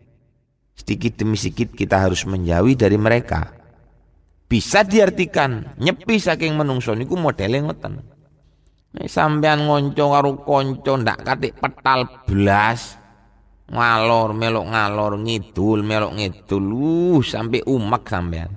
Sedikit 0.79 1.19
demi 1.19 1.35
sedikit 1.35 1.75
kita 1.75 2.07
harus 2.07 2.23
menjauhi 2.23 2.79
dari 2.79 2.95
mereka. 2.95 3.63
Bisa 4.45 4.85
diartikan 4.85 5.75
nyepi 5.81 6.21
saking 6.21 6.55
menungso 6.55 6.93
niku 6.93 7.17
modele 7.17 7.65
ngoten. 7.65 8.01
Nek 8.95 9.09
sampean 9.11 9.67
ngonco 9.67 10.05
karo 10.15 10.31
konco 10.47 10.93
ndak 10.95 11.27
katik 11.27 11.59
petal 11.59 12.07
blas 12.31 12.95
ngalor 13.67 14.37
melok 14.37 14.67
ngalor 14.71 15.13
ngidul 15.19 15.83
melok 15.83 16.13
ngidul 16.15 16.65
uh, 16.71 17.19
sampai 17.25 17.65
umak 17.67 18.07
sampean. 18.07 18.53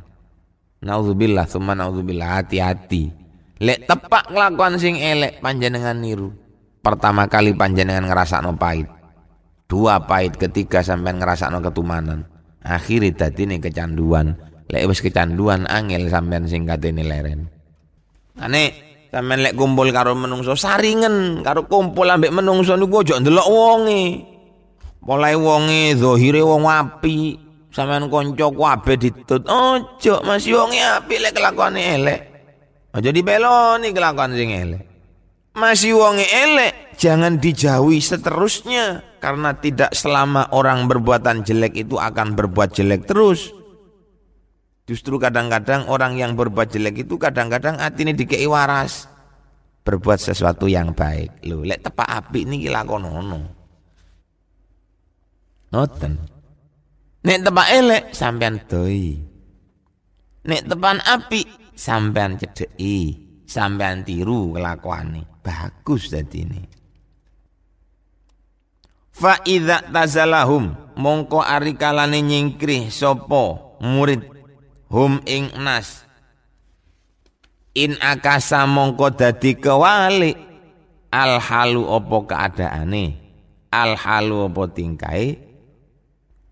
Nauzubillah, 0.77 1.49
summa 1.49 1.73
nauzubillah 1.73 2.37
hati-hati. 2.37 3.09
Lek 3.57 3.89
tepak 3.89 4.29
kelakuan 4.29 4.77
sing 4.77 5.01
elek 5.01 5.41
panjenengan 5.41 5.97
niru. 5.97 6.29
Pertama 6.85 7.25
kali 7.25 7.57
panjenengan 7.57 8.05
ngerasa 8.05 8.45
no 8.45 8.53
pahit. 8.53 8.85
Dua 9.65 9.97
pahit 10.05 10.37
ketiga 10.37 10.85
sampai 10.85 11.17
ngerasa 11.17 11.49
no 11.49 11.65
ketumanan. 11.65 12.29
Akhirnya 12.61 13.25
tadi 13.25 13.49
nih 13.49 13.57
kecanduan. 13.57 14.37
Lek 14.67 14.83
wis 14.83 14.99
kecanduan 14.99 15.63
angel 15.71 16.11
sampean 16.11 16.43
sing 16.47 16.67
katene 16.67 17.07
leren. 17.07 17.47
Ane 18.35 18.63
sampean 19.07 19.39
lek 19.39 19.55
kumpul 19.55 19.87
karo 19.95 20.11
menungso 20.11 20.59
saringen 20.59 21.39
karo 21.39 21.71
kumpul 21.71 22.03
ambek 22.03 22.35
menungso 22.35 22.75
niku 22.75 23.01
aja 23.03 23.19
ndelok 23.23 23.47
wonge. 23.47 24.03
Mulai 25.07 25.39
wonge 25.39 25.95
zahire 25.95 26.43
wong 26.43 26.67
api, 26.67 27.39
sampean 27.71 28.11
kanca 28.11 28.51
kabeh 28.51 28.95
ditut. 28.99 29.47
Ojo 29.47 30.15
masih 30.27 30.59
wonge 30.59 30.83
api 30.83 31.15
lek 31.15 31.31
kelakuane 31.31 31.81
elek. 31.95 32.19
Aja 32.91 33.09
dibeloni 33.15 33.95
kelakuan 33.95 34.35
sing 34.35 34.51
elek. 34.51 34.83
Masih 35.57 35.97
wonge 35.97 36.21
elek, 36.21 36.93
jangan 37.01 37.41
dijauhi 37.41 37.97
seterusnya 37.97 39.17
karena 39.17 39.57
tidak 39.57 39.89
selama 39.89 40.53
orang 40.53 40.85
berbuatan 40.85 41.41
jelek 41.41 41.73
itu 41.73 41.97
akan 41.97 42.37
berbuat 42.37 42.77
jelek 42.77 43.09
terus. 43.09 43.56
Justru 44.87 45.19
kadang-kadang 45.19 45.91
orang 45.91 46.15
yang 46.15 46.39
berbuat 46.39 46.71
jelek 46.71 47.03
itu 47.03 47.19
kadang-kadang 47.19 47.75
hati 47.75 48.07
ini 48.07 48.15
dikei 48.15 48.47
waras. 48.47 49.11
Berbuat 49.83 50.15
sesuatu 50.15 50.71
yang 50.71 50.95
baik. 50.95 51.43
Loh, 51.43 51.67
lek 51.67 51.83
tepak 51.83 52.07
api 52.07 52.47
ini 52.47 52.63
gila 52.63 52.87
konono. 52.87 53.39
Noten. 55.75 56.13
Nek 57.27 57.39
tepak 57.43 57.67
elek 57.75 58.03
sampean 58.15 58.63
doi. 58.63 59.19
Nek 60.47 60.63
tepan 60.63 61.03
api 61.03 61.43
sampean 61.75 62.39
cedeki, 62.39 62.99
sampean 63.43 64.07
tiru 64.07 64.55
kelakuane. 64.55 65.43
Bagus 65.43 66.07
dadi 66.07 66.39
ini. 66.47 66.63
Fa 69.11 69.43
idza 69.43 69.83
tazalahum 69.91 70.95
mongko 70.95 71.43
ari 71.43 71.75
kalane 71.75 72.23
nyingkrih 72.23 72.87
sapa 72.87 73.75
murid 73.83 74.36
hum 74.91 75.23
ing 75.27 75.51
nas. 75.59 76.03
In 77.77 77.95
akasa 78.01 78.65
mongko 78.65 79.13
dadi 79.13 79.55
kewali. 79.57 80.33
Al 81.07 81.39
halu 81.39 81.87
opo 81.87 82.27
keadaane? 82.27 83.05
Al 83.71 83.95
halu 83.95 84.51
opo 84.51 84.67
tingkai? 84.67 85.39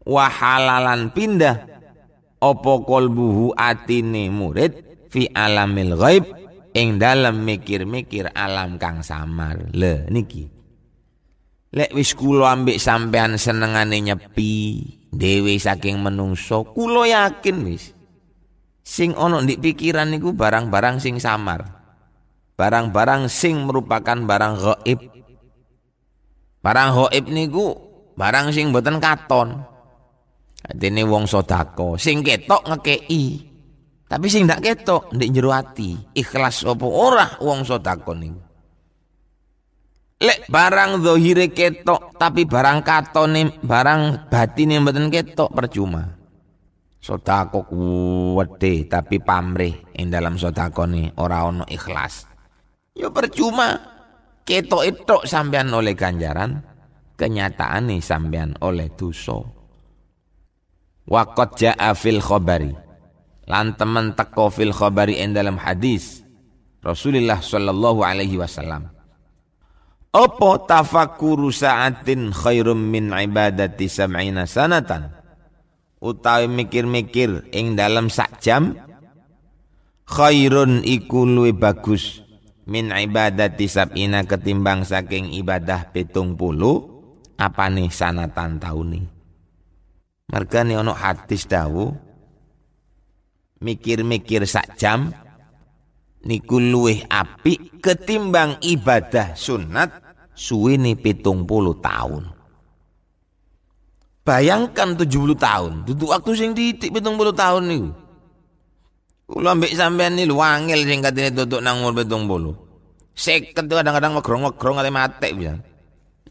Wa 0.05 0.31
halalan 0.31 1.11
pindah. 1.11 1.75
Opo 2.39 2.85
kolbuhu 2.85 3.51
atine 3.57 4.29
murid? 4.31 4.73
Fi 5.11 5.27
alamil 5.33 5.97
ghaib. 5.97 6.23
Ing 6.75 6.99
dalam 6.99 7.43
mikir-mikir 7.43 8.31
alam 8.35 8.77
kang 8.77 9.01
samar. 9.03 9.71
Le 9.73 10.07
niki. 10.11 10.55
Lek 11.75 11.91
wis 11.91 12.15
kula 12.15 12.55
ambek 12.55 12.79
sampean 12.79 13.35
senengane 13.35 13.99
nyepi 13.99 14.79
dewe 15.11 15.59
saking 15.59 15.99
menungso 15.99 16.63
kula 16.71 17.03
yakin 17.03 17.67
wis 17.67 17.91
sing 18.85 19.17
ono 19.17 19.41
di 19.41 19.57
pikiran 19.57 20.13
niku 20.13 20.37
barang-barang 20.37 21.01
sing 21.01 21.17
samar. 21.17 21.65
Barang-barang 22.55 23.27
sing 23.27 23.65
merupakan 23.65 24.15
barang 24.15 24.53
gaib. 24.61 24.99
Barang 26.61 26.89
gaib 26.93 27.25
niku 27.33 27.73
barang 28.13 28.53
sing 28.53 28.69
mboten 28.69 29.01
katon. 29.01 29.73
Dene 30.65 31.03
wong 31.03 31.25
sodako 31.25 31.97
sing 31.97 32.21
ketok 32.21 32.61
ngekei. 32.69 33.53
Tapi 34.05 34.25
sing 34.29 34.45
ndak 34.45 34.61
ketok 34.61 35.11
ndek 35.17 35.33
jero 35.33 35.49
ati. 35.49 35.97
Ikhlas 36.13 36.63
apa 36.63 36.85
ora 36.85 37.27
wong 37.41 37.65
sodako 37.65 38.13
niku. 38.13 38.41
Lek 40.15 40.47
barang 40.47 41.03
zahire 41.03 41.51
ketok 41.51 42.15
tapi 42.15 42.47
barang 42.47 42.79
katone 42.87 43.59
barang 43.59 44.31
batine 44.31 44.79
mboten 44.79 45.11
ketok 45.11 45.51
percuma. 45.51 46.24
Sodako 47.05 47.69
kuwede 47.69 48.89
tapi 48.89 49.21
pamrih 49.21 49.93
ing 49.93 50.09
dalam 50.09 50.41
sodako 50.41 50.89
nih 50.89 51.13
ora 51.21 51.45
ono 51.45 51.61
ikhlas. 51.69 52.25
Ya 52.97 53.13
percuma 53.13 53.77
ketok 54.41 54.81
itu 54.89 55.17
sampean 55.29 55.69
oleh 55.69 55.93
ganjaran, 55.93 56.65
kenyataan 57.13 57.93
nih 57.93 58.01
sampean 58.01 58.57
oleh 58.57 58.89
dosa. 58.97 59.37
Wakot 61.05 61.61
ja'a 61.61 61.93
fil 61.93 62.17
khobari. 62.25 62.73
Lan 63.45 63.77
temen 63.77 64.17
teko 64.17 64.49
fil 64.49 64.73
khobari 64.73 65.21
ing 65.21 65.37
dalam 65.37 65.61
hadis 65.61 66.25
Rasulullah 66.81 67.37
sallallahu 67.37 68.01
alaihi 68.01 68.41
wasallam. 68.41 68.89
Apa 70.09 70.49
tafakuru 70.65 71.53
sa'atin 71.53 72.33
khairum 72.33 72.81
min 72.81 73.13
ibadati 73.13 73.85
sam'ina 73.85 74.49
sanatan? 74.49 75.14
Utawi 76.03 76.51
mikir-mikir 76.51 77.49
ing 77.55 77.79
dalam 77.79 78.11
sak 78.11 78.43
jam 78.43 78.75
khairun 80.05 80.85
iku 80.85 81.25
luwih 81.25 81.55
bagus 81.55 82.21
min 82.69 82.93
ibadati 82.93 83.65
sabina 83.69 84.25
ketimbang 84.25 84.85
saking 84.85 85.33
ibadah 85.33 85.89
petung 85.93 86.37
puluh 86.37 86.81
apa 87.39 87.71
nih 87.71 87.89
sanatan 87.89 88.61
tauni 88.61 89.01
mergane 90.29 90.73
ono 90.77 90.93
hadis 90.93 91.45
dawu 91.47 91.93
mikir-mikir 93.63 94.43
sak 94.43 94.77
jam 94.77 95.13
niku 96.25 96.59
luwih 96.59 97.05
apik 97.07 97.79
ketimbang 97.79 98.57
ibadah 98.59 99.37
sunat 99.37 99.89
suwene 100.35 100.99
petung 100.99 101.47
puluh 101.47 101.77
tahun 101.79 102.34
Bayangkan 104.25 104.97
70 104.97 105.37
tahun, 105.37 105.85
duduk 105.85 106.09
waktu 106.09 106.33
sing 106.33 106.57
didik 106.57 106.89
70 106.89 107.29
tahun 107.29 107.63
niku. 107.69 107.89
Kula 109.29 109.53
ambek 109.53 109.77
sampean 109.77 110.17
niku 110.17 110.41
wangil 110.41 110.81
sing 110.81 111.05
katene 111.05 111.29
duduk 111.29 111.61
nang 111.61 111.85
umur 111.85 112.01
70. 112.01 112.57
Seket 113.13 113.69
kadang-kadang 113.69 114.17
megrong-megrong 114.17 114.81
kali 114.81 114.89
mati 114.89 115.29
bisa. 115.29 115.61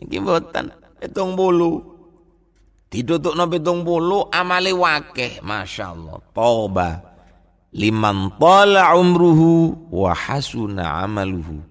Iki 0.02 0.16
mboten 0.26 0.74
70. 1.06 1.14
Didudukno 2.90 3.46
70 3.46 4.34
amale 4.34 4.72
wakeh, 4.74 5.38
masyaallah. 5.38 6.18
Toba. 6.34 6.98
Liman 7.78 8.34
tala 8.42 8.90
umruhu 8.98 9.70
wa 9.94 10.10
hasuna 10.10 11.06
amaluhu. 11.06 11.62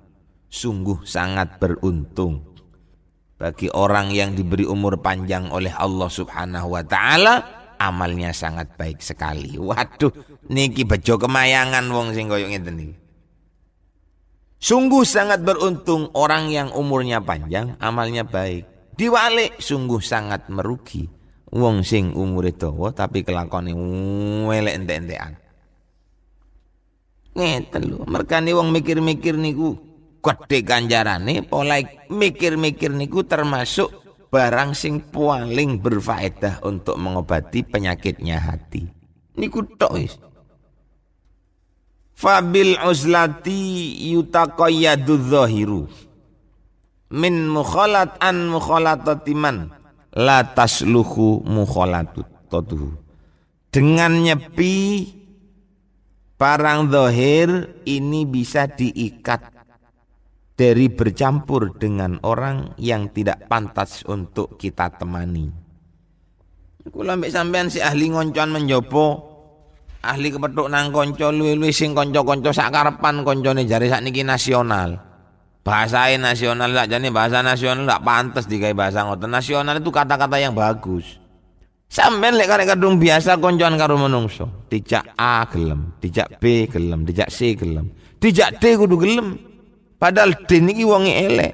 Sungguh 0.48 1.04
sangat 1.04 1.60
beruntung 1.60 2.53
bagi 3.44 3.68
orang 3.76 4.08
yang 4.16 4.32
diberi 4.40 4.64
umur 4.64 5.04
panjang 5.04 5.52
oleh 5.52 5.76
Allah 5.76 6.08
Subhanahu 6.08 6.80
wa 6.80 6.84
taala 6.88 7.44
amalnya 7.76 8.32
sangat 8.32 8.72
baik 8.80 9.04
sekali. 9.04 9.60
Waduh, 9.60 10.16
niki 10.48 10.88
bejo 10.88 11.20
kemayangan 11.20 11.84
wong 11.92 12.16
sing 12.16 12.32
koyo 12.32 12.48
ngeten. 12.48 12.96
Sungguh 14.64 15.04
sangat 15.04 15.44
beruntung 15.44 16.08
orang 16.16 16.48
yang 16.48 16.72
umurnya 16.72 17.20
panjang, 17.20 17.76
amalnya 17.84 18.24
baik. 18.24 18.64
Diwalik 18.96 19.60
sungguh 19.60 20.00
sangat 20.00 20.48
merugi 20.48 21.04
wong 21.52 21.84
sing 21.84 22.16
umure 22.16 22.56
dawa 22.56 22.96
tapi 22.96 23.28
kelakone 23.28 23.76
welek 24.48 24.80
entek-entekan. 24.80 25.36
Ngeten 27.36 27.92
lho, 27.92 28.08
merkane 28.08 28.56
wong 28.56 28.72
mikir-mikir 28.72 29.36
niku 29.36 29.76
gede 30.24 30.64
ganjarane 30.64 31.44
pola 31.44 31.84
mikir-mikir 32.08 32.96
niku 32.96 33.28
termasuk 33.28 33.92
barang 34.32 34.72
sing 34.72 35.04
paling 35.12 35.84
berfaedah 35.84 36.64
untuk 36.64 36.96
mengobati 36.98 37.62
penyakitnya 37.62 38.40
hati. 38.40 38.88
Niku 39.36 39.68
tok 39.76 39.94
wis. 40.00 40.16
Fabil 42.16 42.80
uzlati 42.80 43.60
yutaqayyadu 44.16 45.14
dhahiru 45.28 45.86
min 47.14 47.46
mukhalat 47.46 48.18
an 48.24 48.50
mukhalatati 48.50 49.34
man 49.38 49.70
la 50.18 50.42
tasluhu 50.42 51.46
mukhalatatuhu. 51.46 52.90
Dengan 53.74 54.22
nyepi 54.22 55.10
barang 56.38 56.90
zahir 56.94 57.50
ini 57.86 58.26
bisa 58.30 58.70
diikat 58.70 59.63
dari 60.64 60.88
bercampur 60.88 61.76
dengan 61.76 62.24
orang 62.24 62.80
yang 62.80 63.12
tidak 63.12 63.52
pantas 63.52 64.08
untuk 64.08 64.56
kita 64.56 64.96
temani. 64.96 65.52
Kula 66.88 67.20
mbek 67.20 67.32
sampean 67.36 67.68
si 67.68 67.84
ahli 67.84 68.08
ngoncon 68.08 68.56
menjopo, 68.56 69.06
ahli 70.00 70.32
kepethuk 70.32 70.72
nang 70.72 70.96
kanca 70.96 71.36
luwe-luwe 71.36 71.76
sing 71.76 71.92
kanca-kanca 71.92 72.56
sak 72.56 72.72
karepan 72.72 73.28
kancane 73.28 73.68
jare 73.68 73.92
sakniki 73.92 74.24
nasional. 74.24 74.96
Bahasa 75.64 76.12
nasional 76.20 76.76
lah 76.76 76.88
jane 76.88 77.08
bahasa 77.08 77.40
nasional 77.40 77.88
tak 77.88 78.04
pantas 78.04 78.48
digawe 78.48 78.76
bahasa 78.76 79.04
ngoten. 79.08 79.32
Nasional 79.32 79.80
itu 79.80 79.92
kata-kata 79.92 80.40
yang 80.40 80.56
bagus. 80.56 81.20
Sampean 81.88 82.40
lek 82.40 82.48
karek 82.48 82.76
kadung 82.76 83.00
biasa 83.00 83.40
koncoan 83.40 83.76
karo 83.80 83.96
menungso, 84.00 84.68
dijak 84.72 85.14
A 85.16 85.44
gelem, 85.48 85.94
dijak 86.00 86.40
B 86.40 86.68
gelem, 86.68 87.06
dijak 87.08 87.30
C 87.32 87.54
gelem, 87.54 87.92
dijak 88.20 88.60
D 88.64 88.76
kudu 88.80 88.96
gelem. 89.00 89.53
Padahal 90.04 90.36
D 90.44 90.60
niki 90.60 90.84
wonge 90.84 91.16
elek. 91.16 91.54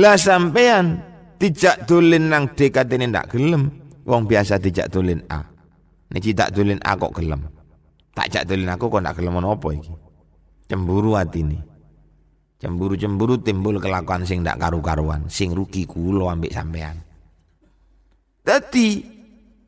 Lah 0.00 0.16
sampean 0.16 0.96
tidak 1.36 1.84
dolen 1.84 2.32
nang 2.32 2.56
D 2.56 2.72
katene 2.72 3.04
ndak 3.04 3.36
gelem. 3.36 3.68
Wong 4.08 4.24
biasa 4.24 4.56
tidak 4.56 4.88
dolen 4.88 5.20
A. 5.28 5.44
Nek 6.08 6.24
tidak 6.24 6.56
dolen 6.56 6.80
A 6.80 6.96
kok 6.96 7.12
gelem. 7.20 7.44
Tak 8.16 8.32
jak 8.32 8.48
dolen 8.48 8.72
aku 8.72 8.88
kok 8.88 9.04
ndak 9.04 9.20
gelem 9.20 9.44
apa 9.44 9.68
iki. 9.76 9.92
Cemburu 10.72 11.20
atine. 11.20 11.60
Cemburu-cemburu 12.56 13.36
timbul 13.44 13.76
kelakuan 13.76 14.24
sing 14.24 14.40
ndak 14.40 14.56
karu-karuan, 14.56 15.28
sing 15.28 15.52
rugi 15.52 15.84
kula 15.84 16.32
ambek 16.32 16.56
sampean. 16.56 16.96
Dadi 18.40 19.04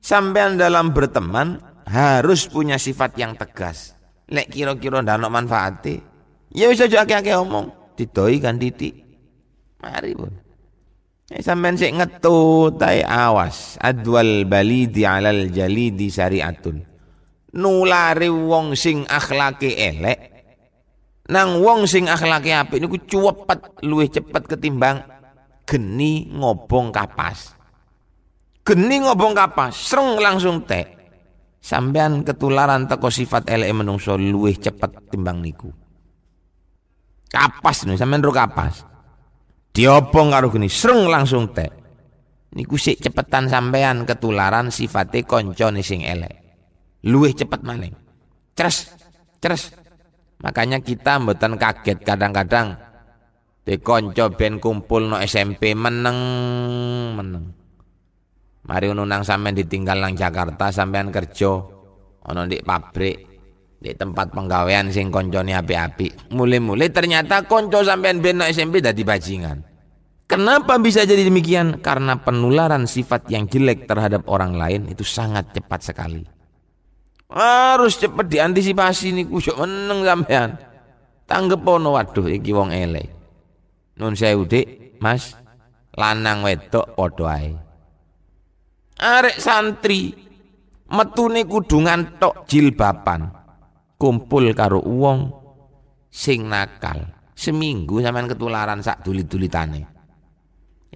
sampean 0.01 0.57
dalam 0.57 0.97
berteman 0.97 1.61
harus 1.85 2.49
punya 2.49 2.81
sifat 2.81 3.21
yang 3.21 3.37
tegas. 3.37 3.93
Lek 4.33 4.49
kira-kira 4.49 5.05
ndak 5.05 5.21
ono 5.21 5.29
manfaate, 5.29 6.01
ya 6.57 6.73
wis 6.73 6.81
aja 6.81 7.05
akeh-akeh 7.05 7.37
omong 7.37 7.78
didoi 7.99 8.39
kan 8.39 8.63
titik. 8.63 8.95
Mari 9.83 10.15
pun. 10.15 10.31
Eh, 11.29 11.43
sampean 11.43 11.75
sik 11.75 11.99
ngetut 11.99 12.79
awas. 13.05 13.77
Adwal 13.83 14.47
balidi 14.47 15.03
alal 15.03 15.51
jalidi 15.51 16.07
syariatun. 16.09 16.79
Nulari 17.59 18.31
wong 18.31 18.79
sing 18.79 19.03
akhlake 19.11 19.75
elek. 19.75 20.19
Nang 21.29 21.61
wong 21.61 21.85
sing 21.85 22.09
akhlake 22.09 22.55
apik 22.55 22.81
niku 22.81 22.97
cepet 23.05 23.85
luwih 23.85 24.09
cepet 24.09 24.49
ketimbang 24.49 25.05
geni 25.69 26.33
ngobong 26.33 26.89
kapas. 26.89 27.53
Geni 28.65 29.05
ngobong 29.05 29.37
kapas 29.37 29.77
sereng 29.77 30.17
langsung 30.17 30.65
tek. 30.65 30.97
Sampean 31.61 32.25
ketularan 32.25 32.89
teko 32.89 33.13
sifat 33.13 33.51
elek 33.53 33.77
menungso 33.77 34.17
luwih 34.17 34.57
cepet 34.57 35.13
timbang 35.13 35.45
niku 35.45 35.69
kapas 37.29 37.85
nih 37.85 37.97
sampean 38.01 38.25
ro 38.25 38.33
kapas. 38.33 38.85
Diobong 39.77 40.33
karo 40.33 40.51
geni 40.51 40.67
sereng 40.67 41.07
langsung 41.07 41.53
tek. 41.53 41.71
Niku 42.57 42.81
sik 42.81 42.99
cepetan 43.05 43.47
sampean 43.47 44.09
ketularan 44.09 44.73
sifate 44.73 45.23
koncone 45.23 45.85
sing 45.85 46.03
elek. 46.03 46.35
Luwih 47.07 47.37
cepet 47.37 47.61
maning. 47.63 47.95
Ceres 48.57 48.91
ceres. 49.39 49.71
Makanya 50.43 50.81
kita 50.83 51.21
mboten 51.21 51.61
kaget 51.61 52.03
kadang-kadang. 52.03 52.75
Di 53.63 53.77
konco 53.85 54.33
ben 54.33 54.57
kumpul 54.57 55.13
no 55.13 55.21
SMP 55.21 55.77
meneng 55.77 56.19
meneng. 57.15 57.45
Mari 58.65 58.93
nang 58.93 59.23
sampean 59.23 59.55
ditinggal 59.55 60.01
nang 60.01 60.17
Jakarta 60.17 60.73
sampean 60.73 61.13
kerja. 61.13 61.53
Ono 62.29 62.43
di 62.49 62.61
pabrik 62.65 63.28
di 63.79 63.95
tempat 63.95 64.35
penggawean 64.35 64.91
sing 64.91 65.15
koncone 65.15 65.55
api-api. 65.55 66.35
Mulai-mulai 66.35 66.91
ternyata 66.91 67.47
konco 67.47 67.87
sampean 67.87 68.19
ben 68.19 68.43
no 68.43 68.45
SMP 68.45 68.83
dadi 68.83 69.07
bajingan. 69.07 69.63
Kenapa 70.29 70.77
bisa 70.77 71.09
jadi 71.09 71.25
demikian? 71.25 71.81
Karena 71.81 72.21
penularan 72.21 72.85
sifat 72.85 73.33
yang 73.33 73.49
jelek 73.49 73.89
terhadap 73.89 74.29
orang 74.29 74.61
lain 74.61 74.85
itu 74.93 75.01
sangat 75.01 75.57
cepat 75.57 75.81
sekali. 75.81 76.21
Harus 77.33 77.97
cepet 77.97 78.27
diantisipasi 78.29 79.15
niku 79.15 79.41
sok 79.41 79.65
meneng 79.65 80.05
sampean. 80.05 80.51
Tanggep 81.25 81.65
ono 81.65 81.97
waduh 81.97 82.29
iki 82.29 82.53
wong 82.53 82.77
elek. 82.77 83.09
Nun 83.97 84.13
sewu 84.17 84.45
Dik, 84.45 85.01
Mas. 85.01 85.33
Lanang 85.97 86.47
wedok 86.47 86.95
ae. 87.27 87.51
Arek 88.99 89.39
santri 89.39 90.15
metune 90.91 91.47
kudungan 91.47 92.21
tok 92.21 92.47
jilbaban. 92.47 93.38
Kumpul 93.99 94.55
karo 94.55 94.79
wong 94.79 95.35
sing 96.07 96.47
nakal. 96.47 97.19
Seminggu 97.35 97.99
sampean 97.99 98.31
ketularan 98.31 98.79
sak 98.79 99.03
duli-dulitane. 99.03 99.83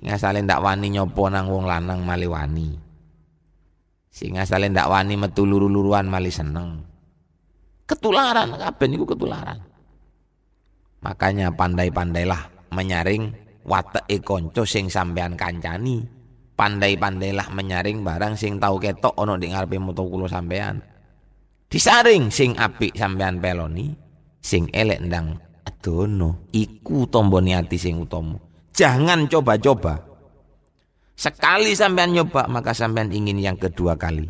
Ngasale 0.02 0.42
ndak 0.42 0.62
wani 0.62 0.90
nyopo 0.90 1.30
nang 1.30 1.46
wong 1.46 1.66
lanang 1.66 2.02
male 2.02 2.26
wani. 2.26 2.74
Sing 4.10 4.38
asale 4.38 4.66
ndak 4.70 4.90
wani 4.90 5.14
metu 5.18 5.46
luru-luruan 5.46 6.10
mali 6.10 6.30
seneng. 6.30 6.82
Ketularan 7.86 8.54
kabeh 8.58 8.86
niku 8.90 9.06
ketularan. 9.06 9.58
Makanya 11.02 11.50
pandai-pandailah 11.54 12.70
menyaring 12.70 13.34
wateke 13.66 14.22
kanca 14.22 14.62
sing 14.62 14.90
sampean 14.90 15.34
kancani. 15.34 16.06
Pandai-pandailah 16.54 17.50
menyaring 17.50 18.06
barang 18.06 18.38
sing 18.38 18.62
tau 18.62 18.78
ketok 18.78 19.18
ana 19.18 19.34
di 19.38 19.50
ngarepe 19.50 19.78
moto 19.82 20.06
kula 20.06 20.30
sampean. 20.30 20.91
Disaring 21.72 22.28
sing 22.28 22.52
apik 22.60 22.92
sampean 22.92 23.40
peloni, 23.40 23.88
sing 24.44 24.68
elek 24.76 25.00
ndang 25.08 25.40
adono 25.64 26.52
iku 26.52 27.08
tombone 27.08 27.56
ati 27.56 27.80
sing 27.80 27.96
utama. 27.96 28.36
Jangan 28.76 29.24
coba-coba 29.24 30.12
Sekali 31.22 31.76
sampean 31.76 32.16
nyoba 32.16 32.50
maka 32.50 32.74
sampean 32.74 33.14
ingin 33.14 33.38
yang 33.38 33.54
kedua 33.54 33.94
kali. 33.94 34.26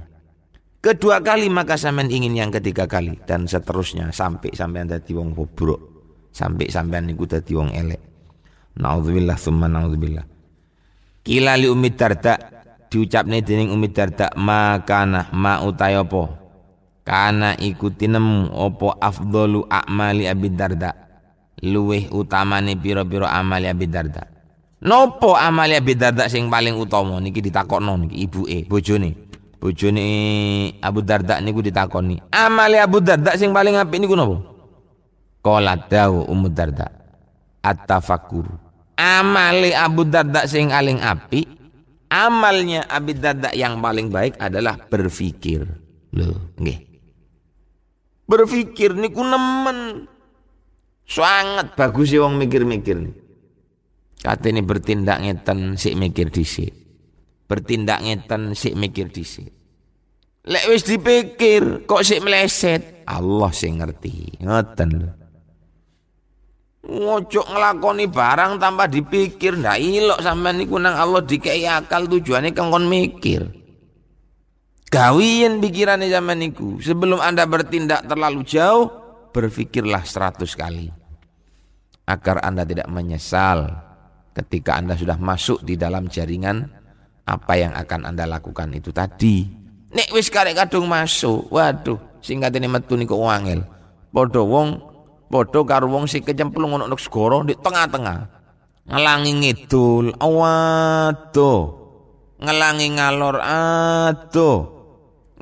Kedua 0.83 1.24
kali 1.24 1.48
maka 1.48 1.81
sampean 1.81 2.11
ingin 2.12 2.37
yang 2.37 2.50
ketiga 2.52 2.85
kali 2.90 3.16
dan 3.24 3.48
seterusnya 3.48 4.12
sampai 4.12 4.52
sampean 4.52 4.90
dadi 4.90 5.16
wong 5.16 5.33
bobrok. 5.33 5.81
Sampai 6.37 6.68
sampean 6.68 7.09
niku 7.09 7.24
dadi 7.24 7.57
wong 7.57 7.72
elek. 7.72 8.00
Nauzubillah 8.76 9.40
summa 9.40 9.72
nauzubillah. 9.72 10.26
Kila 11.22 11.57
li 11.57 11.70
Ummi 11.70 11.90
Darda 11.96 12.35
diucapne 12.92 13.40
dening 13.40 13.72
Ummi 13.72 13.88
Darda 13.88 14.31
makana 14.37 15.33
ma? 15.33 15.64
Kana 17.02 17.58
ikuti 17.58 18.06
nemu 18.06 18.54
apa 18.54 18.98
afdalu 19.02 19.66
a'mali 19.66 20.30
Abi 20.30 20.48
Darda. 20.54 20.94
Luweh 21.62 22.10
utamane 22.10 22.74
pira-pira 22.74 23.30
amali 23.30 23.70
Abi 23.70 23.86
Darda. 23.86 24.26
Nopo 24.82 25.38
amalia 25.38 25.78
bidarda 25.78 26.26
sing 26.26 26.50
paling 26.50 26.74
utama 26.74 27.22
niki 27.22 27.38
ditakokno 27.38 28.02
niki 28.02 28.26
ibuke, 28.26 28.66
bojone. 28.66 29.14
Bojone 29.62 30.04
Abu 30.82 31.06
Darda 31.06 31.38
niku 31.38 31.62
ditakoni. 31.62 32.18
Amalia 32.34 32.82
Abu 32.82 32.98
Darda 32.98 33.38
sing 33.38 33.54
paling 33.54 33.78
apik 33.78 34.02
niku 34.02 34.18
nopo? 34.18 34.42
Qala 35.38 35.78
dawu 35.78 36.26
Ummu 36.26 36.50
Darda. 36.50 36.90
At-tafakkur. 37.62 38.50
Amali 38.98 39.70
Abu 39.70 40.02
Darda 40.02 40.50
sing 40.50 40.74
paling 40.74 40.98
apik, 40.98 41.46
amalnya 42.10 42.82
Abu 42.90 43.14
Darda 43.14 43.54
yang 43.54 43.78
paling 43.78 44.10
baik 44.10 44.34
adalah 44.42 44.82
berfikir. 44.90 45.62
Loh, 46.10 46.58
nggih. 46.58 46.91
Berfikir 48.32 48.96
niku 48.96 49.20
nemen. 49.20 50.08
Sangat 51.04 51.76
bagus 51.76 52.08
sih 52.08 52.16
wong 52.16 52.40
mikir-mikir 52.40 52.96
nih. 52.96 53.12
Katene 54.24 54.64
bertindak 54.64 55.20
ngeten 55.20 55.76
sik 55.76 56.00
mikir 56.00 56.32
dhisik. 56.32 56.72
Bertindak 57.44 58.00
ngeten 58.00 58.56
sik 58.56 58.72
mikir 58.72 59.12
dhisik. 59.12 59.52
Lek 60.48 60.64
wis 60.72 60.88
dipikir 60.88 61.84
kok 61.84 62.00
sik 62.00 62.24
meleset, 62.24 63.04
Allah 63.04 63.52
sing 63.52 63.84
ngerti. 63.84 64.40
Ngoten 64.40 64.90
lho. 64.96 65.10
Ngocok 66.82 67.46
ngelakoni 67.52 68.08
barang 68.08 68.56
tanpa 68.56 68.88
dipikir 68.88 69.60
ndak 69.60 69.76
ilok 69.76 70.24
sampean 70.24 70.56
niku 70.56 70.80
nang 70.80 70.96
Allah 70.96 71.20
dikei 71.20 71.68
akal 71.68 72.08
tujuannya 72.08 72.56
kengkon 72.56 72.88
mikir. 72.88 73.62
Gawian 74.92 75.57
pikirannya 75.64 76.12
zaman 76.12 76.37
niku. 76.37 76.76
Sebelum 76.76 77.16
Anda 77.16 77.48
bertindak 77.48 78.05
terlalu 78.05 78.44
jauh, 78.44 78.92
berpikirlah 79.33 80.05
seratus 80.05 80.52
kali. 80.52 80.92
Agar 82.05 82.44
Anda 82.44 82.68
tidak 82.68 82.92
menyesal 82.92 83.72
ketika 84.37 84.76
Anda 84.76 84.92
sudah 84.92 85.16
masuk 85.16 85.64
di 85.64 85.81
dalam 85.81 86.12
jaringan 86.12 86.68
apa 87.24 87.52
yang 87.57 87.72
akan 87.72 88.12
Anda 88.12 88.28
lakukan 88.28 88.68
itu 88.76 88.92
tadi. 88.92 89.48
Nek 89.96 90.12
wis 90.12 90.28
karek 90.28 90.61
kadung 90.61 90.88
masuk, 90.88 91.48
waduh, 91.48 91.96
singkat 92.20 92.52
ini 92.57 92.68
metu 92.68 92.92
niku 92.92 93.16
wangel. 93.16 93.64
Padha 94.12 94.44
wong 94.44 94.76
padha 95.33 95.61
karo 95.64 95.88
wong 95.88 96.05
sing 96.05 96.20
kecemplung 96.20 96.76
ono 96.76 96.85
segara 97.00 97.40
di 97.48 97.57
tengah-tengah. 97.57 98.18
Ngelangi 98.92 99.33
ngidul, 99.40 100.16
waduh. 100.20 101.61
Ngelangi 102.42 102.87
ngalor, 102.98 103.37
aduh. 103.40 104.71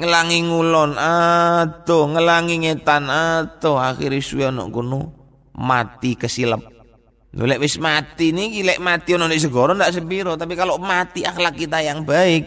Ngelangi 0.01 0.39
ngulon, 0.49 0.97
aduh. 0.97 2.09
Ngelangi 2.17 2.57
ngetan, 2.65 3.05
aduh. 3.13 3.77
Akhirnya 3.77 4.25
suwe 4.25 4.49
ono 4.49 4.73
kono 4.73 5.01
mati 5.61 6.17
kesilap 6.17 6.81
Lek 7.31 7.63
wis 7.63 7.79
mati 7.79 8.35
nih, 8.35 8.67
lek 8.67 8.83
mati 8.83 9.15
ono 9.15 9.31
di 9.31 9.39
segoro 9.39 9.71
ndak 9.71 9.95
sepiro, 9.95 10.35
tapi 10.35 10.59
kalau 10.59 10.83
mati 10.83 11.23
akhlak 11.23 11.55
kita 11.55 11.79
yang 11.79 12.03
baik, 12.03 12.43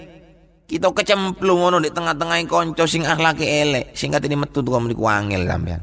kita 0.68 0.92
kecemplung 0.92 1.72
ono 1.72 1.80
di 1.80 1.88
tengah-tengah 1.88 2.44
konco 2.52 2.84
sing 2.84 3.08
akhlak 3.08 3.40
elek, 3.40 3.96
singkat 3.96 4.28
ini 4.28 4.36
metu 4.36 4.60
tuh 4.60 4.76
meniku 4.84 5.08
angel 5.08 5.48
sampean. 5.48 5.80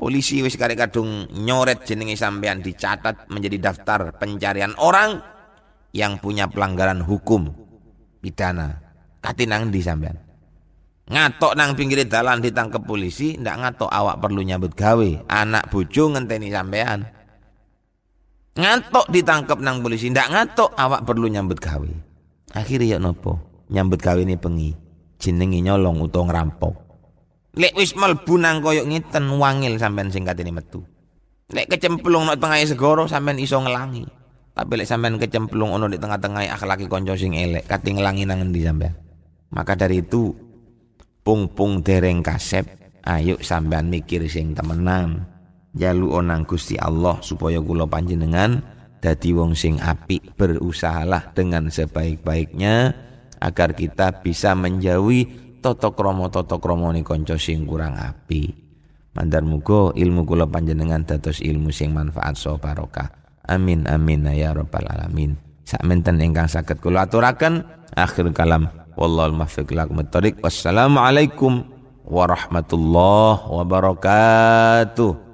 Polisi 0.00 0.40
wis 0.40 0.56
karek 0.56 0.80
kadung 0.80 1.28
nyoret 1.44 1.84
jenenge 1.84 2.16
sampean 2.16 2.64
dicatat 2.64 3.28
menjadi 3.28 3.68
daftar 3.68 4.16
pencarian 4.16 4.72
orang 4.80 5.20
yang 5.92 6.16
punya 6.16 6.48
pelanggaran 6.48 7.04
hukum 7.04 7.52
pidana. 8.24 8.80
Katinang 9.20 9.68
di 9.68 9.84
sampean. 9.84 10.29
Ngatok 11.10 11.58
nang 11.58 11.74
pinggir 11.74 12.06
dalan 12.06 12.38
ditangkep 12.38 12.86
polisi, 12.86 13.34
ndak 13.34 13.58
ngatok 13.58 13.90
awak 13.90 14.22
perlu 14.22 14.46
nyambut 14.46 14.78
gawe, 14.78 15.10
anak 15.26 15.66
bojo 15.66 16.14
ngenteni 16.14 16.54
sampean. 16.54 17.02
Ngantuk 18.54 19.10
ditangkap 19.10 19.58
nang 19.58 19.82
polisi, 19.82 20.06
ndak 20.14 20.30
ngantuk 20.30 20.70
awak 20.78 21.02
perlu 21.02 21.26
nyambut 21.26 21.58
gawe. 21.58 21.90
Akhirnya 22.54 22.94
ya 22.94 22.98
nopo? 23.02 23.42
Nyambut 23.74 23.98
gawe 23.98 24.22
ini 24.22 24.38
pengi. 24.38 24.70
Jenenge 25.18 25.58
nyolong 25.58 25.98
utawa 25.98 26.30
ngerampok. 26.30 26.74
Lek 27.58 27.74
wis 27.74 27.98
mlebu 27.98 28.38
nang 28.38 28.62
koyok 28.62 28.86
ngiten 28.86 29.26
wangil 29.34 29.82
sampean 29.82 30.14
sing 30.14 30.22
katene 30.22 30.54
metu. 30.54 30.86
Lek 31.50 31.66
kecemplung 31.66 32.30
nang 32.30 32.38
tengah 32.38 32.62
segoro 32.62 33.10
sampean 33.10 33.42
iso 33.42 33.58
ngelangi. 33.58 34.06
Tapi 34.54 34.72
lek 34.78 34.86
sampean 34.86 35.18
kecemplung 35.18 35.74
ono 35.74 35.90
di 35.90 35.98
tengah-tengah 35.98 36.54
akhlaki 36.54 36.86
konco 36.86 37.18
sing 37.18 37.34
elek, 37.34 37.66
kate 37.66 37.90
ngelangi 37.90 38.30
nang 38.30 38.46
endi 38.46 38.62
sampean. 38.62 38.94
Maka 39.50 39.74
dari 39.74 40.06
itu 40.06 40.49
pung-pung 41.30 41.78
dereng 41.78 42.26
kasep, 42.26 42.66
ayo 43.06 43.38
sampean 43.38 43.86
mikir 43.86 44.26
sing 44.26 44.50
temenan 44.50 45.22
jalu 45.78 46.10
onang 46.10 46.42
Gusti 46.42 46.74
Allah 46.74 47.22
supaya 47.22 47.62
kula 47.62 47.86
panjenengan 47.86 48.58
dadi 48.98 49.30
wong 49.30 49.54
sing 49.54 49.78
apik 49.78 50.34
berusahalah 50.34 51.30
dengan 51.30 51.70
sebaik-baiknya 51.70 52.98
agar 53.38 53.78
kita 53.78 54.26
bisa 54.26 54.58
menjauhi 54.58 55.54
toto 55.62 55.94
kromo 55.94 56.34
toto 56.34 56.58
kromo 56.58 56.90
ni 56.90 57.06
konco 57.06 57.38
sing 57.38 57.62
kurang 57.62 57.94
api. 57.94 58.50
Mandar 59.14 59.46
mugo 59.46 59.94
ilmu 59.94 60.26
kula 60.26 60.50
panjenengan 60.50 61.06
dados 61.06 61.38
ilmu 61.38 61.70
sing 61.70 61.94
manfaat 61.94 62.34
so 62.34 62.58
barokah. 62.58 63.06
Amin 63.46 63.86
amin 63.86 64.26
ya 64.34 64.50
rabbal 64.50 64.82
alamin. 64.82 65.38
Sakmenten 65.62 66.18
ingkang 66.18 66.50
saged 66.50 66.82
kula 66.82 67.06
aturaken 67.06 67.62
akhir 67.94 68.34
kalam 68.34 68.79
wallahul 68.98 69.36
muwaffiq 69.38 69.70
lakum 69.70 69.98
Wassalamualaikum 70.42 71.66
warahmatullahi 72.06 73.46
wabarakatuh. 73.46 75.29